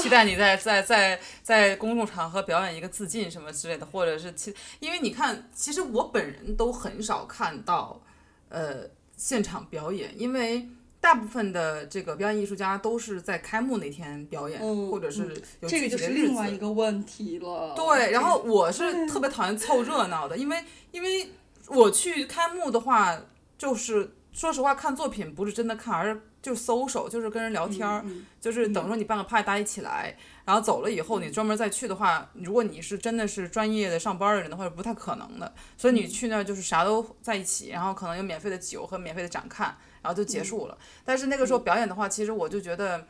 [0.00, 8.00] 期待你在在在在公众场合表演一个自尽什么之类的，或者是其，因为你看，其实我本人都很少看到，
[8.48, 10.68] 呃，现场表演，因为
[11.00, 16.08] 大部分的这个表演艺术家都是在开幕那天表演，或者是有具体的日子。
[16.08, 17.74] 另外一个问题了。
[17.74, 21.28] 对，然后我是特别讨厌凑热闹的，因为因为
[21.66, 23.20] 我去开幕的话，
[23.56, 26.20] 就是说实话看作品不是真的看，而是。
[26.40, 28.04] 就搜手，就是跟人聊天儿，
[28.40, 35.52] 就是等于说你办个派，大家一起来，然后走了以后，你专门再去的话，如果你是真的是专业的上班的人的话，不太可能的。
[35.76, 40.78] 所以你去那儿就是啥都在一起，然后可能有免费的酒和免费的展看，然后就结束了。
[41.04, 43.06] 但是那个时候表演的话，其实我就觉得。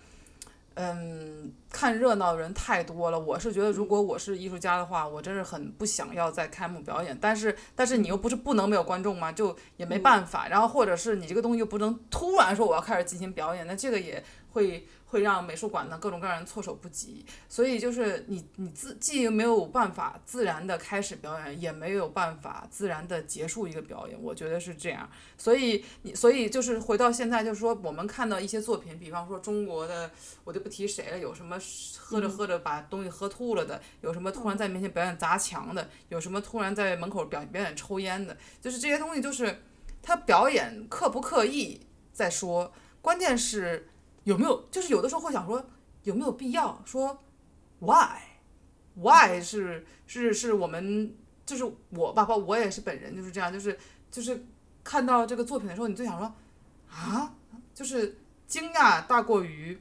[0.78, 3.18] 嗯，看热闹的人太多了。
[3.18, 7.18] 我是觉得，如果我是艺术家的话，我真是很不想要在开幕表演。
[7.20, 10.48] 但是，但是你又不是不能没有观众嘛，就也没办法。
[10.48, 14.86] 然后，或者是你这个东西又不能突然说我要开始进行表演，那这个也会。
[15.08, 25.08] 会让美术馆的各种各样人措手不及，所以就是你你自既没有办法自然的开始表演，也没有办法自然的结束一个表演，我觉得是这样。
[25.38, 30.10] 所以你所以就是回到现在，就是说我们看到一些作品，比方说中国的，
[30.44, 31.58] 我就不提谁了，有什么
[31.96, 39.62] 喝着喝着把东西喝吐了的，有什么突然在面前表演砸墙的，有什么突然在门口表表演抽烟的，就是这些东西，就是
[40.02, 41.80] 他表演刻不刻意
[42.12, 43.88] 再说，关键是。
[44.28, 45.64] 有没有就是有的时候会想说
[46.02, 47.18] 有没有必要说
[47.78, 53.78] ，why，why 是是是我们就是我吧，包我也是本人就是这样，就是
[54.10, 54.44] 就是
[54.84, 56.30] 看到这个作品的时候，你就想说
[56.90, 57.34] 啊，
[57.74, 59.80] 就是惊讶大过于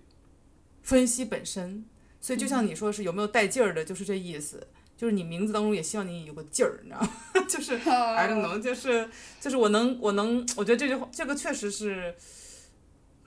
[0.81, 1.83] 分析本身，
[2.21, 7.09] 所以就像你说是有没有带劲儿的，就是这意思，就是你名字当中也希望你有个劲儿，你知道吗？
[7.49, 9.09] 就是 I don't know，就是
[9.41, 12.15] 就是我能我能，我觉得这句话这个确实是。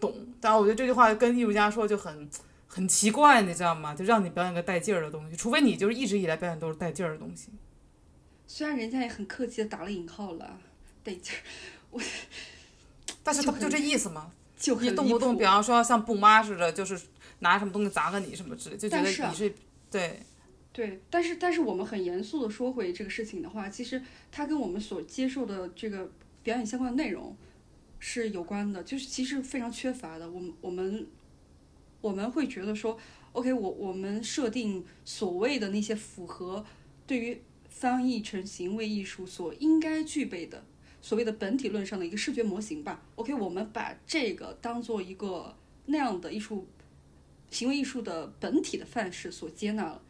[0.00, 2.28] 懂，但我觉得这句话跟艺术家说就很
[2.66, 3.94] 很奇怪，你知道吗？
[3.94, 7.50] 就让你表演个带劲儿的东西，除非你就是一直以来表演都是带劲儿的东西。
[8.46, 10.58] 虽然人家也很客气的打了引号了，
[11.04, 11.38] 带劲儿，
[11.90, 12.00] 我。
[13.22, 14.30] 但是他不就这意思吗？
[14.58, 16.98] 就你动不动，比方说像布妈似的，就是
[17.40, 19.54] 拿什么东西砸个你什么之类，就觉得你是
[19.90, 20.20] 对。
[20.72, 26.08] 对，但是但是我们很严肃的说回这个事情的话，其实它跟我们所接受的这个
[26.42, 27.36] 表演相关的内容。
[28.02, 30.28] 是有关的，就是其实非常缺乏的。
[30.28, 31.06] 我们我们
[32.00, 32.98] 我们会觉得说
[33.32, 36.64] ，OK，我我们设定所谓的那些符合
[37.06, 40.64] 对于翻译成行为艺术所应该具备的
[41.02, 43.02] 所谓的本体论上的一个视觉模型吧。
[43.16, 46.66] OK，我们把这个当做一个那样的艺术
[47.50, 50.00] 行为艺术的本体的范式所接纳了。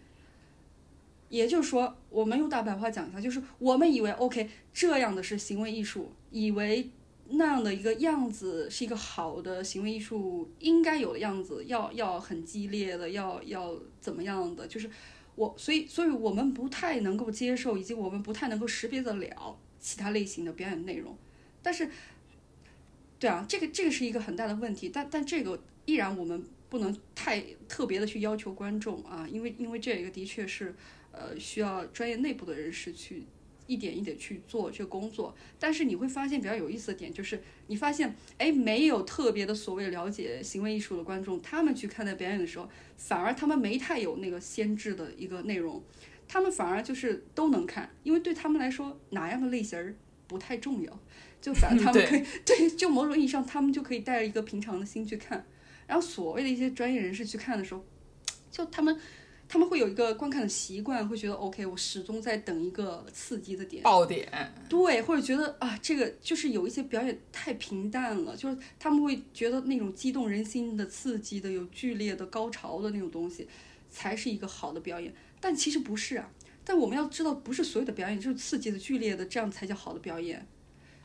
[1.29, 6.89] 也就是说，我们用大白话讲一下，就是我们以为 OK 这样的是行为艺术，以为。
[7.33, 14.67] 那样的一个样子是一个好的行为艺术应该有的样子，要要很激烈的，要要怎么样的？
[14.67, 14.91] 就是
[15.37, 21.17] 我，所以，所以我们不太能够接受，以及我们不太能够识别得了其他类型的表演内容。
[21.63, 21.89] 但是，
[23.19, 24.89] 对啊，这个这个是一个很大的问题。
[24.89, 30.75] 但但这个依然我们不能太特别的去要求观众啊，因为因为这个的确是
[31.13, 33.25] 呃需要专业内部的人士去
[33.71, 35.35] 一点一点去做这个工作。
[35.59, 45.83] 但是你会发现比较有意思的点就是，你发现哎没有特别的所谓了解行为艺术的观众，他们去看待表演的时候，反而他们没太有那个先制的一个内容，
[46.27, 49.95] 他们反而就是都能看，因为对他们来说哪样的类型儿
[50.27, 51.01] 不太重要，
[51.41, 55.47] 就反正 他们可以对，就某种意义上他们就可以带着一个平常的心去看。
[55.87, 57.85] 然后所谓的一些专业人士去看的时候，
[58.51, 58.97] 就他们
[59.53, 73.49] 他们会有一个观看的习惯，会觉得 OK，我始终在等一个刺激的点，爆点，对，或者觉得啊，这个就是有一些表演太平淡了，就是他们会觉得那种激动人心的、刺激的、有剧烈的高潮的那种东西，
[73.91, 75.13] 才是一个好的表演。
[75.41, 76.31] 但其实不是啊，
[76.65, 80.47] 但我们要知道，不是所有的表演就是刺激的、剧烈的，这样才叫好的表演。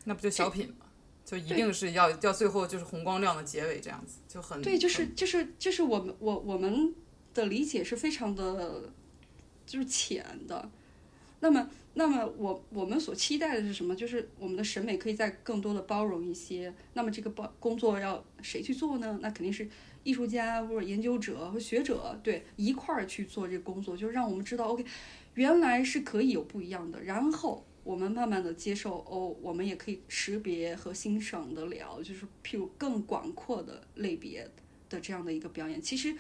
[0.04, 0.86] 那不就小品吗？
[1.26, 6.94] 就一定是要要最后就是红光亮的结尾这样子，就很对，就是就是就是我们我我们
[7.36, 8.92] 的理解是非常的，
[9.68, 10.68] 就是浅的。
[11.40, 13.96] 那么那么我我们所期待的是什么？
[13.96, 16.74] 就是我们的审美可以再更多的包容一些。
[16.94, 19.20] 那么这个包工作要谁去做呢？
[19.22, 19.70] 那肯定是
[20.04, 24.84] 艺术家或者研究者和学者对一块儿去做这个工作，就是让我们知道，OK，
[25.36, 27.04] 原来是可以有不一样的。
[27.04, 27.64] 然后。
[27.86, 34.50] 我们慢慢的接受哦，我们也可以识别和欣赏得了，就是譬如更广阔的类别
[34.90, 35.80] 的这样的一个表演。
[35.80, 36.16] 其实，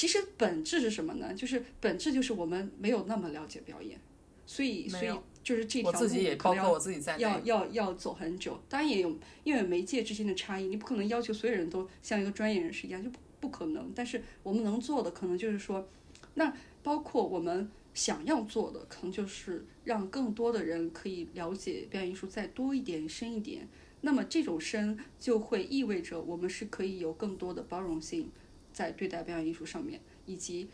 [0.00, 1.34] 其实本质是什么呢？
[1.34, 4.00] 就是本质就是我们没有那么了解表演，
[4.46, 5.98] 所以所以就是这条路
[6.38, 8.58] 可能要要要要走很久。
[8.66, 13.92] 当然也有因为媒介之间的差异，你不可能要求所有人都像一个专业人士一样，就不不可能。
[13.94, 15.86] 但是我们能做的可能就是说，
[16.32, 16.50] 那
[16.82, 17.70] 包括我们。
[17.92, 23.68] 想要做的可能就是让更多的人可以了解表演艺术再多一点、深一点。
[24.02, 28.30] 那么这种深就会意味着我们是可以有更多的包容性
[28.72, 30.68] 在对待表演艺术上面，以及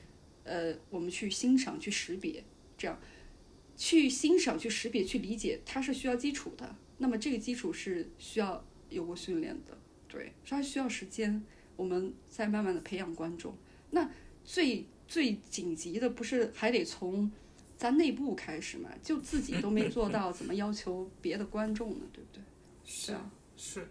[0.44, 2.42] 呃，我们去欣赏、去识别，
[2.76, 2.98] 这样
[3.76, 6.76] 去欣赏、去识别、去理解，它是需要基础的。
[6.98, 9.76] 那么这个基础是需要有过训练的，
[10.08, 11.42] 对，它需要时间，
[11.76, 13.54] 我们在慢慢的培养观众。
[13.90, 14.10] 那
[14.44, 14.86] 最。
[15.08, 17.30] 最紧急的不是还得从
[17.76, 18.90] 咱内部开始嘛？
[19.00, 22.04] 就自己都没做到，怎么要求别的观众呢？
[22.12, 22.42] 对不对？
[22.84, 23.86] 是啊，是。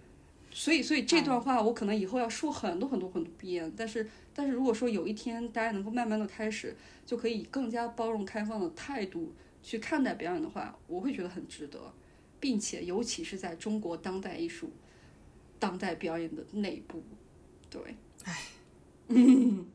[0.58, 3.70] 所以，所以这段话我可能以后要说很多很多很多遍。
[3.76, 6.74] 但是，但是如果说有一天大家能够慢慢的开始，
[7.06, 11.94] 就可以更加包容开放的态度去看待表演的话，我会觉得很值得，
[12.40, 14.72] 并且尤其是在中国当代艺术、
[15.60, 17.04] 当代表演的内部，
[17.70, 17.82] 对，
[18.24, 18.44] 唉，
[19.10, 19.66] 嗯。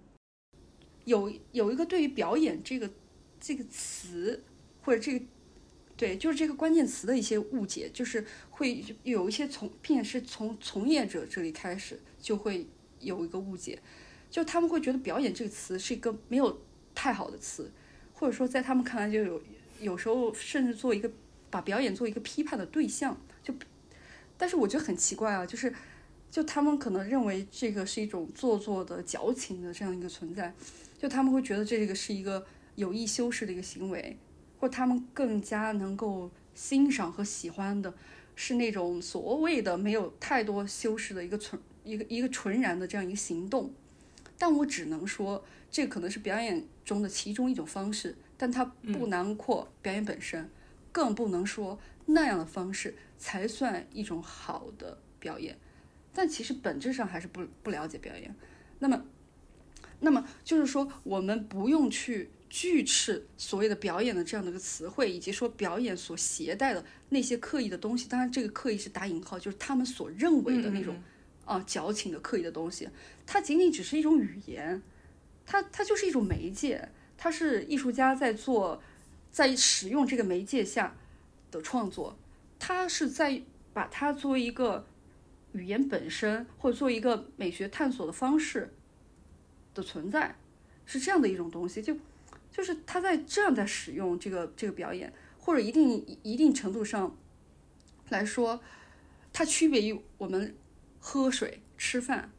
[1.05, 2.89] 有有一个对于表演这个
[3.39, 4.43] 这个词
[4.83, 5.25] 或者这个
[6.01, 12.67] 对就是这个关键词的一些误解，就是会有一些从并且是从从业者这里开始就会
[13.01, 13.79] 有一个误解，
[14.31, 16.63] 就他们会觉得表演这个词是一个没有
[16.95, 17.71] 太好的词，
[18.15, 19.43] 或者说在他们看来就有
[19.79, 21.13] 有时候甚至做一个
[21.51, 23.53] 把表演做一个批判的对象，就
[24.39, 25.71] 但是我觉得很奇怪啊，就是
[26.31, 30.55] 就他们可能认为这个是一种做作的矫情的这样一个存在。
[30.99, 34.17] 就他们会觉得这个是一个有意修饰的一个行为，
[34.61, 37.93] 或他们更加能够欣赏和喜欢的
[38.37, 43.73] 是那种所谓的没有太多修饰的一个纯一个一个纯然的这样一个行动。
[44.39, 50.49] 但我只能说，这可能是表演中的其中一种方式，但它不囊括表演本身，
[50.93, 55.57] 更不能说那样的方式才算一种好的表演。
[56.13, 58.35] 但其实本质上还是不不了解表演。
[58.79, 59.03] 那么。
[60.03, 68.07] 那么就是说，我们不用去拒斥所谓的表演的这样的一个词汇，以及说表演所携带的那些刻意的东西。
[68.07, 71.01] 当然，这个刻意是打引号，就是他们所认为的那种
[71.45, 72.89] 啊矫情的刻意的东西。
[73.25, 74.83] 它仅仅只是一种语言，
[75.47, 78.83] 它它就是一种媒介，它是艺术家在做，
[79.31, 80.95] 在使用这个媒介下
[81.51, 82.19] 的创作，
[82.59, 83.41] 它是在
[83.73, 84.85] 把它作为一个
[85.53, 88.75] 语言本身，或者作为一个美学探索的方式。
[89.73, 90.35] 的存在
[90.85, 91.97] 是这样的一种东西，就
[92.61, 97.17] 就是他在这样在使用这个这个表演，或者一定一定程度上
[98.11, 98.61] 来说，
[99.33, 100.55] 它区别于我们
[100.99, 102.31] 喝水吃饭。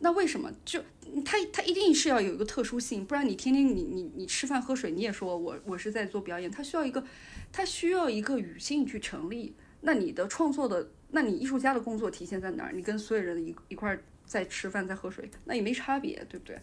[0.00, 0.82] 那为什么就
[1.24, 3.02] 它它一定是要有一个特殊性？
[3.06, 7.02] 不然你天天你你你吃饭喝水，你也说我我是在做表演，它需要一个
[7.50, 9.56] 它需要一个语境去成立。
[9.80, 12.72] 那你的创作的，那你艺术家的工作体现在哪儿？
[12.72, 14.04] 你跟所有人一一块儿。
[14.26, 16.60] 在吃饭，在喝水，那也没差别，对不对？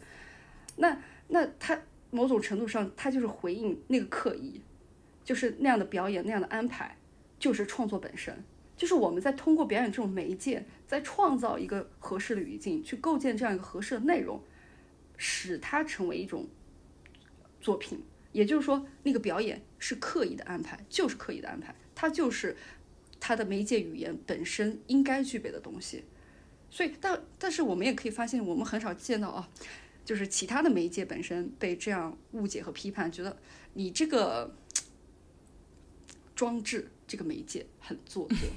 [0.75, 0.95] 那
[1.29, 1.81] 那他
[2.15, 4.61] 某种程度上，他就是回应那个刻意，
[5.23, 6.97] 就是那样的表演，那样的安排，
[7.37, 8.43] 就是创作本身。
[8.77, 14.41] 就是我们在通过表演这种媒介，在创造一个合适的语境，去构建这样一个合适的内容，
[15.17, 16.47] 使它成为一种
[17.61, 18.03] 作品。
[18.31, 22.57] 也就是说，那个表演是刻意的安排，就是刻意的安排，它就是
[23.17, 26.03] 它的媒介语言本身应该具备的东西。
[26.69, 29.49] 所以，但但是我们也可以发现，我们很少见到啊，
[30.05, 33.35] 就是其他的媒介本身被这样误解和批判，觉得
[33.73, 34.55] 你这个
[36.33, 38.37] 装置这个媒介很做作。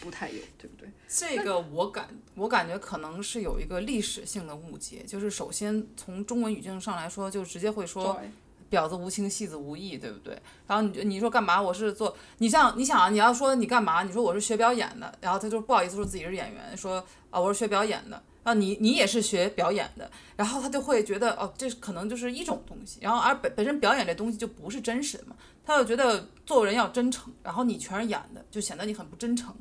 [0.00, 0.88] 不太有，对不对？
[1.08, 8.16] 这个我感我感觉可能是有一个历史性的误解，就是首先从中文语境上来说，就直接会说
[8.70, 10.40] “婊子无情，戏子无义”，对不对？
[10.68, 11.60] 然后你你说干嘛？
[11.60, 14.04] 我是做你像你想啊，你要说你干嘛？
[14.04, 29.54] 你说我是学表演的，然后他就不好意思说自己是演员，说啊我是学表演的，啊你你也是学表演的，然后他就会觉得哦这可能就是一种东西，然后而本本身表演这东西就不是真实的嘛，他就觉得做人要真诚，然后你全是演的，就显得你很不真诚。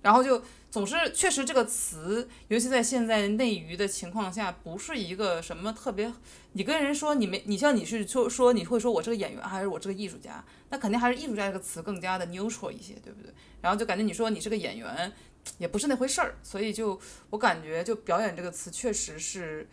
[0.00, 6.12] 然后就总是确实这个词，尤其在现在内娱的情况下，不是一个什么特别。
[6.54, 13.32] 你跟人说你没，你像你是说说你会说我是个演员还是我是个艺术家，那肯定还是艺术家这个词更加的 neutral 一些，对不对？
[13.60, 15.12] 然后就感觉你说你是个演员，
[15.58, 16.36] 也不是那回事儿。
[16.42, 19.68] 所以就我感觉就表演这个词确实是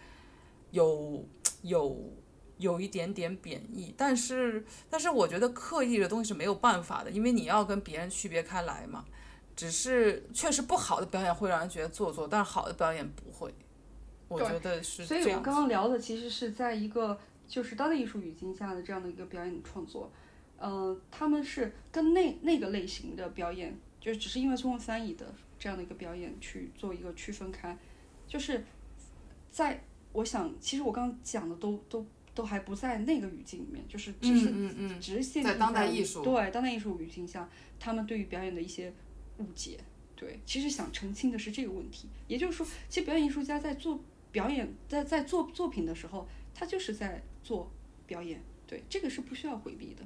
[0.71, 1.27] 有
[1.61, 2.13] 有
[2.57, 9.05] 有一点点贬义，但是但是我觉得刻意的东西是没有办法的，因为你要跟别人区别开来嘛。
[9.55, 13.53] 只是确实不好的表演会让人觉得做作，但是好的表演不会，
[14.29, 20.09] 我觉得是所以，我刚刚聊的其实是在一个就是当代艺术语境下的这样的一个表演创作，
[20.61, 25.25] 嗯，他们是跟那那个类型的表演，就只是因为中文翻译的
[25.59, 27.77] 这样的一个表演去做一个区分开，
[28.27, 28.63] 就是
[29.51, 29.83] 在
[30.13, 37.47] 我想，其实我刚刚讲的都都都还不在那个语境里面，就是只是嗯嗯只是限定在当代艺术对当代艺术语境下，
[37.79, 38.91] 他们对于表演的一些。
[39.39, 39.79] 误解，
[40.17, 42.09] 对，其实想澄清的是这个问题。
[42.27, 43.97] 也就是说，其实表演艺术家在做
[44.33, 47.71] 表演，在在做作品的时候，他就是在做
[48.05, 50.03] 表演，对，这个是不需要回避的。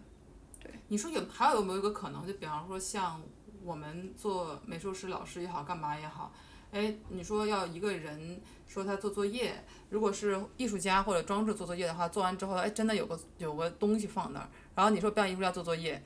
[0.60, 2.28] 对，你说有还有没有一个可能？
[2.28, 3.20] 就比方说，像
[3.64, 6.32] 我们做美术师、老师也好，干嘛也好，
[6.72, 16.03] 哎，你说要一个人说他做作业，如果是艺术家或者装置做作业的话，做完之后，哎，真的有个有个东西放那儿，然后你说表演艺术家做作业，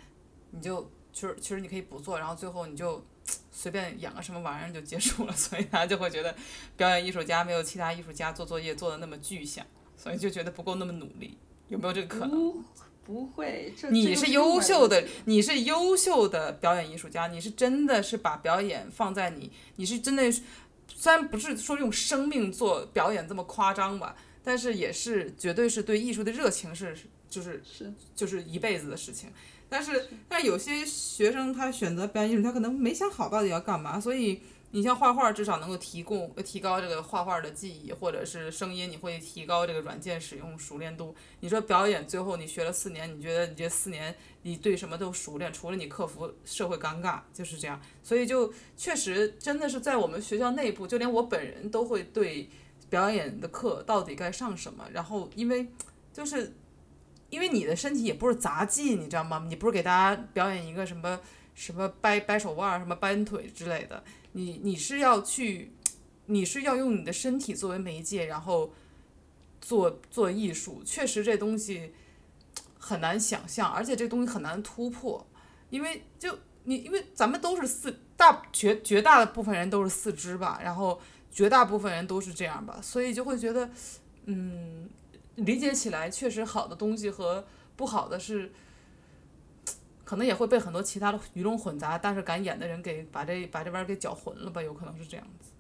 [0.52, 3.04] 你就其实其实你可以不做，然后最后你就。
[3.52, 6.34] 随便演个什么玩意儿就结束了， 所以他就会觉得
[6.78, 9.66] 表演艺术家没有其他艺术家做作业做的那么具象，
[9.98, 11.38] 所以就觉得不够那么努力。
[11.68, 12.64] 有没有这个可能？
[13.08, 20.30] 不会，你是优秀的，你是优秀的表演艺术家，你是真的是把表演放在你，你是真的，
[20.94, 26.94] 虽然不是说用生命做表演这么夸张吧，但是也是绝对是对艺术的热情是
[27.30, 29.30] 就是是就是一辈子的事情。
[29.70, 34.00] 但是，但有些学生他选择表演艺术，他可能没想好到底要干嘛。
[34.00, 34.42] 所以，
[34.72, 41.16] 你像画画，至少能够提供提高这个画画的技艺，或者是声音，你会提高这个软件使用熟练度。
[41.40, 47.82] 你说表演，最后你学了四年，你觉得你这四年你对什么都熟练，除了你克服社会尴尬，就是这样。
[48.04, 52.50] 所以，就确实真的是在我们学校内部，就连我本人都会对
[52.90, 54.86] 表演的课到底该上什么。
[54.92, 55.68] 然后，因为
[56.14, 56.54] 就是。
[57.30, 59.46] 因为你的身体也不是杂技，你知道吗？
[59.50, 61.20] 你不是给大家表演一个什么
[61.54, 64.02] 什么掰掰手腕、什么掰腿之类的，
[64.38, 65.74] 你你是要去，
[66.28, 68.72] 你是要用你的身体作为媒介，然后
[69.60, 70.82] 做做艺术。
[70.86, 71.92] 确实这东西
[72.78, 75.28] 很难想象，而且这东西很难突破，
[75.70, 83.70] 因为就你因为咱们都是四大绝绝大的部分人都是四肢吧，然后绝大部分人都是这样吧，所以就会觉得
[84.26, 84.90] 嗯。
[85.38, 88.52] 理解起来确实好的东西和不好的是，
[90.08, 95.52] 可能也会被很多其他的鱼龙混杂，但是敢演的人给把这把这玩意儿给搅混了吧，有可能是这样子。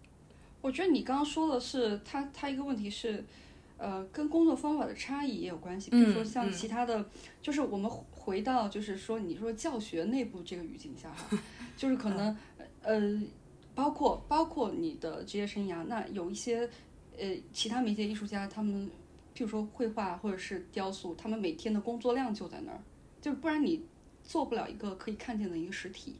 [0.61, 3.25] 我觉得你刚刚说的是，他他一个问题是，
[3.75, 5.91] 呃，跟工作方法的差异也有关系。
[5.91, 7.05] 比如说像其他的，
[7.41, 11.37] 就是我们回到就是说，你说教学内部这个语境下哈，
[11.75, 12.37] 就是可能
[12.83, 13.21] 呃，
[13.75, 16.69] 包括包括你的职业生涯，那有一些
[17.19, 18.89] 呃其他媒介艺术家他们。
[19.35, 22.79] 譬如说绘画或者是雕塑，他们每天的工作量就在那儿，
[23.21, 23.83] 就是不然你
[24.27, 26.17] 做不了一个可以看见的一个实体。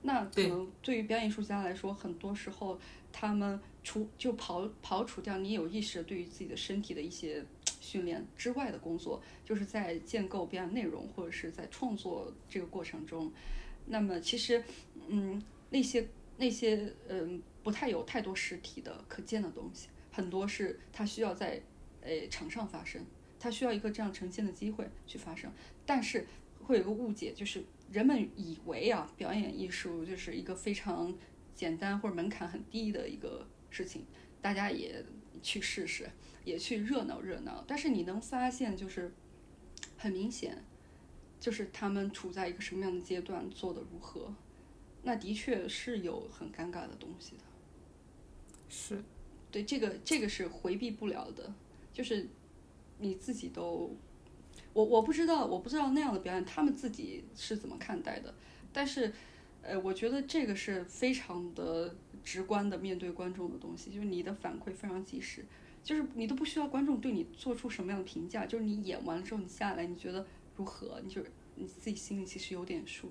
[0.00, 2.78] 那可能对于表演艺术家来说，很多时候
[3.12, 7.44] 他们除就刨刨除掉你有意识对于自己的身体的一些
[7.80, 13.30] 训练之外的工作，就是在建构表演内容或者是在创作这个过程中，
[13.86, 14.62] 那么其实
[15.08, 21.60] 嗯那些那些嗯不太有太多实体的可见的东西，很多是它需要在。
[22.00, 23.04] 诶，场上发生，
[23.40, 25.52] 它需要一个这样呈现的机会去发生，
[25.84, 26.24] 但是
[26.68, 31.12] 会有个误解，就是人们以为啊，表演艺术就是一个非常
[31.54, 34.04] 简单或者门槛很低的一个事情，
[34.42, 35.02] 大家也
[35.42, 36.10] 去试试，
[36.44, 37.64] 也去热闹热闹。
[37.66, 39.10] 但是你能发现，就是
[39.96, 40.62] 很明显，
[41.40, 44.34] 就是他们处在一个什么样的阶段，做的如何，
[45.04, 47.44] 那的确是有很尴尬的东西的。
[48.68, 49.02] 是，
[49.50, 51.50] 对这个这个是回避不了的，
[51.94, 52.28] 就是
[52.98, 53.96] 你自己都，
[54.72, 58.34] 我我不知道我不知道那样的表演他们自己是怎么看待的，
[58.72, 59.12] 但是。
[59.60, 65.44] 呃，我觉得这个是非常的直观的面对观众的东西，就是你的反馈非常及时，
[65.82, 70.24] 就是你都不需要观众对你做出什么样的评价，就是你演完了之后你下来你觉得
[70.56, 71.20] 如何，你就
[71.56, 73.10] 你自己心里其实有点数，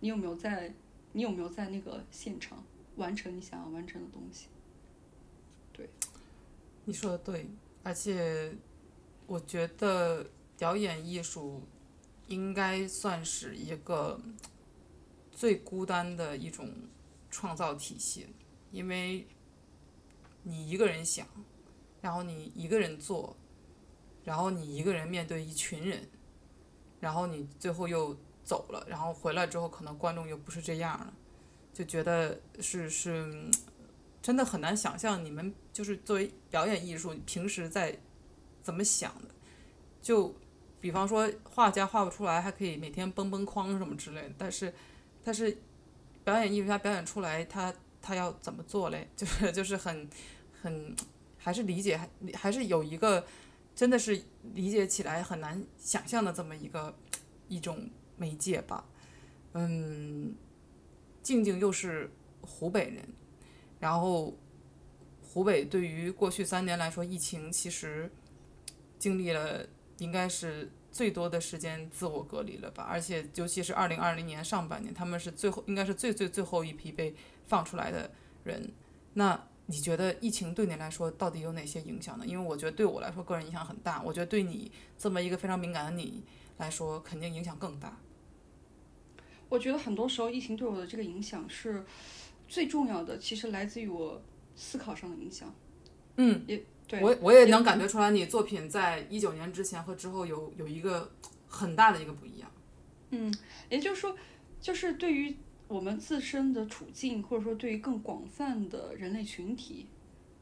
[0.00, 0.74] 你有没有在
[1.12, 2.64] 你有没有在那个现场
[2.96, 4.48] 完成你想要完成的东西？
[5.72, 5.88] 对，
[6.86, 7.46] 你说的对，
[7.82, 8.52] 而且
[9.26, 10.26] 我觉得
[10.56, 11.62] 表演艺术
[12.28, 14.20] 应该算是一个。
[15.34, 16.70] 最孤单的一种
[17.30, 18.28] 创造体系，
[18.70, 19.26] 因为
[20.42, 21.26] 你一个人想，
[22.02, 23.34] 然后你一个人做，
[24.24, 26.06] 然后你一个人面对一群人，
[27.00, 31.12] 然后你最后又走了，然后回来之后可能观众又不是这样了，
[31.72, 33.50] 就觉得是是，
[34.20, 37.98] 真的很难想象你们就是作为表演艺术平时在
[38.60, 39.34] 怎么想的，
[40.02, 40.32] 就
[40.82, 44.70] 比方说画家画不出来，还可以每天崩崩框什么之类，但是。
[45.24, 45.56] 但是，
[46.24, 49.08] 表演艺术家表演出来，他他要怎么做嘞？
[49.16, 50.10] 就是就是很
[50.60, 50.96] 很
[51.38, 52.00] 还是理解
[52.34, 53.24] 还是有一个
[53.72, 54.20] 真的是
[54.54, 56.92] 理解起来很难想象的这么一个
[57.46, 58.84] 一种媒介吧。
[59.52, 60.34] 嗯，
[61.22, 62.10] 静静又是
[62.40, 63.08] 湖北人，
[63.78, 64.36] 然后
[65.22, 68.10] 湖北对于过去三年来说，疫情其实
[68.98, 69.64] 经历了
[70.02, 70.70] 应该是。
[70.92, 77.14] 最多的时间自我隔离了吧，而且尤其是二零二零年上半年，他们是最后应该是最最最后一批被
[77.46, 78.10] 放出来的
[78.44, 78.70] 人。
[79.14, 82.26] 那你觉得疫情对你来说到底有哪些影响呢？
[82.26, 86.22] 因为我觉得对我来说个人影响很大，我觉得对你这么一个非常敏感的你
[86.58, 87.96] 来说，肯定影响更大。
[89.48, 91.86] 我觉得很多时候疫情对我的这个影响是
[92.46, 94.20] 最重要的，其实来自于我
[94.54, 95.54] 思考上的影响。
[96.18, 96.62] 嗯，也。
[97.00, 101.10] 我我也能感觉出来，你作品在一九年之前和之后有有一个
[101.48, 102.50] 很大的一个不一样。
[103.10, 103.32] 嗯，
[103.70, 104.14] 也就是说，
[104.60, 105.34] 就是对于
[105.68, 109.86] 我们自身的处境，或者说对于更广泛的人类群体，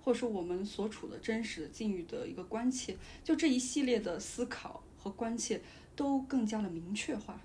[0.03, 5.61] 或者说我们所处的真实的境遇的一个关切，就这一系列的思考和关切
[5.95, 7.41] 都更加的明确化。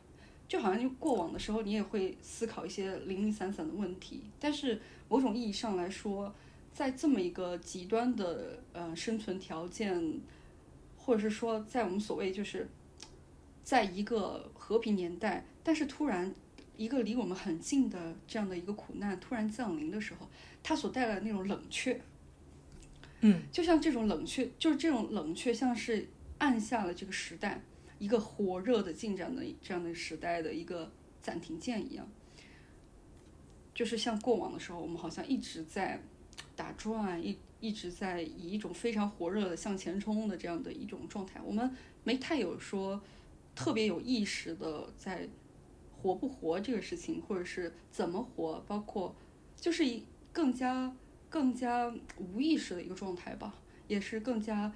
[0.47, 6.33] 就好像过往的时候，你也会思考一些零零散散的问题，但是某种意义上来说。
[6.75, 10.19] 在这么一个极端的呃生存条件，
[10.97, 12.67] 或者是说，在我们所谓就是，
[13.63, 16.35] 在一个和平年代，但是突然
[16.75, 20.27] 一个离我们很近的这样的一个苦难突然降临的时候，
[20.61, 22.01] 它所带来的那种冷却，
[23.21, 26.09] 嗯，就像这种冷却，就是这种冷却，像是
[26.39, 27.63] 按下了这个时代
[27.99, 32.05] 一个火热的进展的这样的时代的一个暂停键一样，
[33.73, 36.03] 就是像过往的时候，我们好像一直在。
[36.55, 41.69] 打转一一直在以一种非常火热的向前冲的这样的一种状态，我们
[42.03, 43.01] 没太有说
[43.53, 45.27] 特别有意识的在
[45.91, 49.15] 活不活这个事情，或者是怎么活，包括
[49.55, 50.95] 就是一更加
[51.29, 53.55] 更加无意识的一个状态吧，
[53.87, 54.73] 也是更加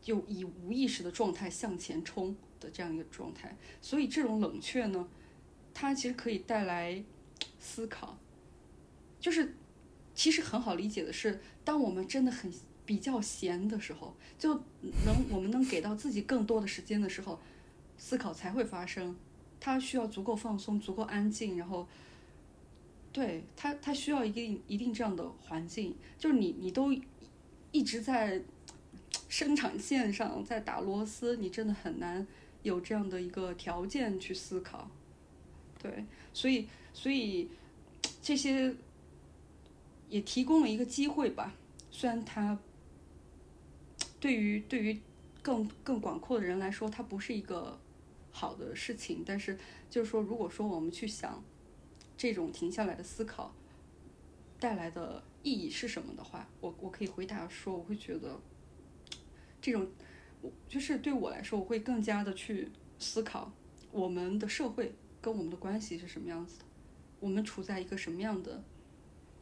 [0.00, 3.56] 就以无意识的状态向前冲的这样一个状态。
[3.80, 5.08] 所以这种冷却呢，
[5.74, 7.04] 它其实可以带来
[7.58, 8.18] 思考，
[9.20, 9.54] 就是。
[10.14, 12.52] 其实很好理解的是，当我们真的很
[12.84, 14.54] 比较闲的时候，就
[15.06, 17.40] 能我们能给到自己更多的时间的时候，
[17.96, 19.16] 思考才会发生。
[19.58, 21.86] 它需要足够放松、足够安静，然后，
[23.12, 25.96] 对它它需要一定一定这样的环境。
[26.18, 26.92] 就是你你都
[27.70, 28.42] 一直在
[29.28, 32.26] 生产线上在打螺丝，你真的很难
[32.62, 34.90] 有这样的一个条件去思考。
[35.80, 36.04] 对，
[36.34, 37.48] 所以所以
[38.20, 38.74] 这些。
[40.12, 41.54] 也提供了一个机会吧，
[41.90, 42.58] 虽然它
[44.20, 45.00] 对于对于
[45.40, 47.80] 更更广阔的人来说，它不是一个
[48.30, 49.58] 好的事情，但是
[49.88, 51.42] 就是说，如果说我们去想
[52.14, 53.54] 这种停下来的思考
[54.60, 58.38] 带来的意义是什么的话，我我可以回答说，我会觉得
[59.62, 59.90] 这种
[60.42, 63.50] 我就是对我来说，我会更加的去思考
[63.90, 66.66] 我们的社会跟我们的关系是什么样子的，
[67.18, 68.62] 我们处在一个什么样的。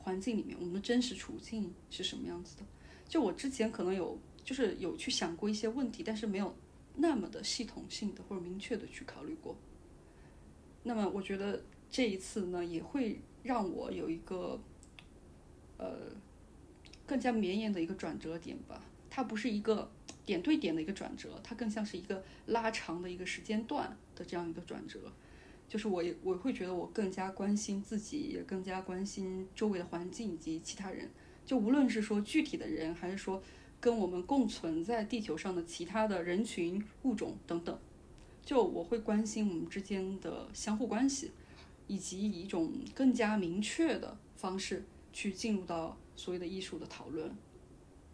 [0.03, 2.65] 环境里面，我们的真实处境是什么样子的？
[3.09, 6.57] 就我之前可能有，就是有去想过一些问题，但是没有
[6.97, 9.57] 那么的系统性的或者明确的去考虑过。
[10.83, 14.59] 那么我觉得这一次呢，也会让我有一个
[15.77, 16.13] 呃
[17.07, 18.83] 更加绵延的一个转折点吧。
[19.11, 19.91] 它不是一个
[20.25, 25.13] 点对点的一个转折，它更像是一个拉长的一个时间段的这样一个转折。
[25.71, 31.09] 就是我也我会觉得我更加关心自己，也更加关心周围的环境以及其他人。
[31.47, 33.41] 就无论是说具体的人，还是说
[33.79, 37.79] 跟我们共存在地球上的其他的人群、物种等等，
[38.45, 41.31] 就我会关心我们之间的相互关系，
[41.87, 47.31] 以及以一种更加明确的方式去进入到所谓的艺术的讨论。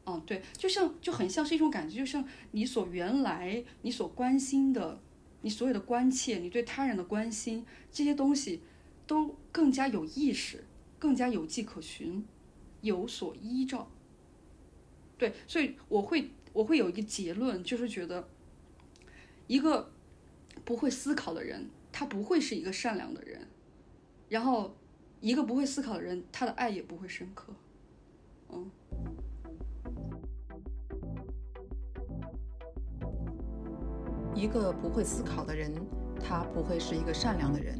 [0.04, 5.00] 嗯，对，就像就很像是一种感觉，就像你所原来你所关心的，
[5.42, 8.62] 你所有的关切，你对他人的关心，这些东西
[9.06, 10.64] 都更加有意识，
[10.98, 12.24] 更加有迹可循，
[12.80, 13.90] 有所依照。
[15.18, 18.28] 对，所以我会我会有一个结论，就是觉得
[19.46, 19.90] 一个
[20.64, 23.48] 不会思考的人，他不会是一个善良的人，
[24.28, 24.76] 然后
[25.20, 27.54] 一个不会思考的人，他的爱也不会深刻。
[28.50, 28.70] 嗯。
[34.36, 35.72] 一个不会思考的人，
[36.20, 37.74] 他不会是一个善良的人；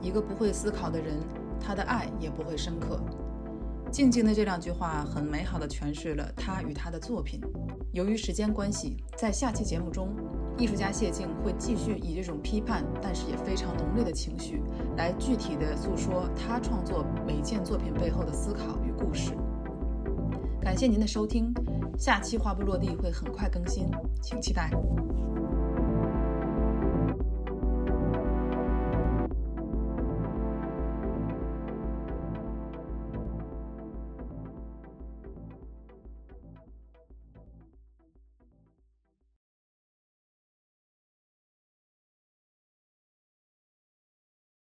[0.00, 1.18] 一个不会思考的人，
[1.60, 3.00] 他的爱也不会深刻。
[3.90, 7.40] 静静的这两句话很美好的诠释了他与他的作品。
[7.92, 10.14] 由于时间关系，在下期节目中，
[10.56, 14.62] 艺术家谢晋会继续以这种批判，但是也非常浓烈的情绪，
[14.96, 19.32] 来具体的诉说他创作每件作品背后的思考与故事。
[20.60, 21.52] 感谢您的收听，
[21.98, 23.88] 下期话不落地会很快更新，
[24.22, 24.70] 请期待。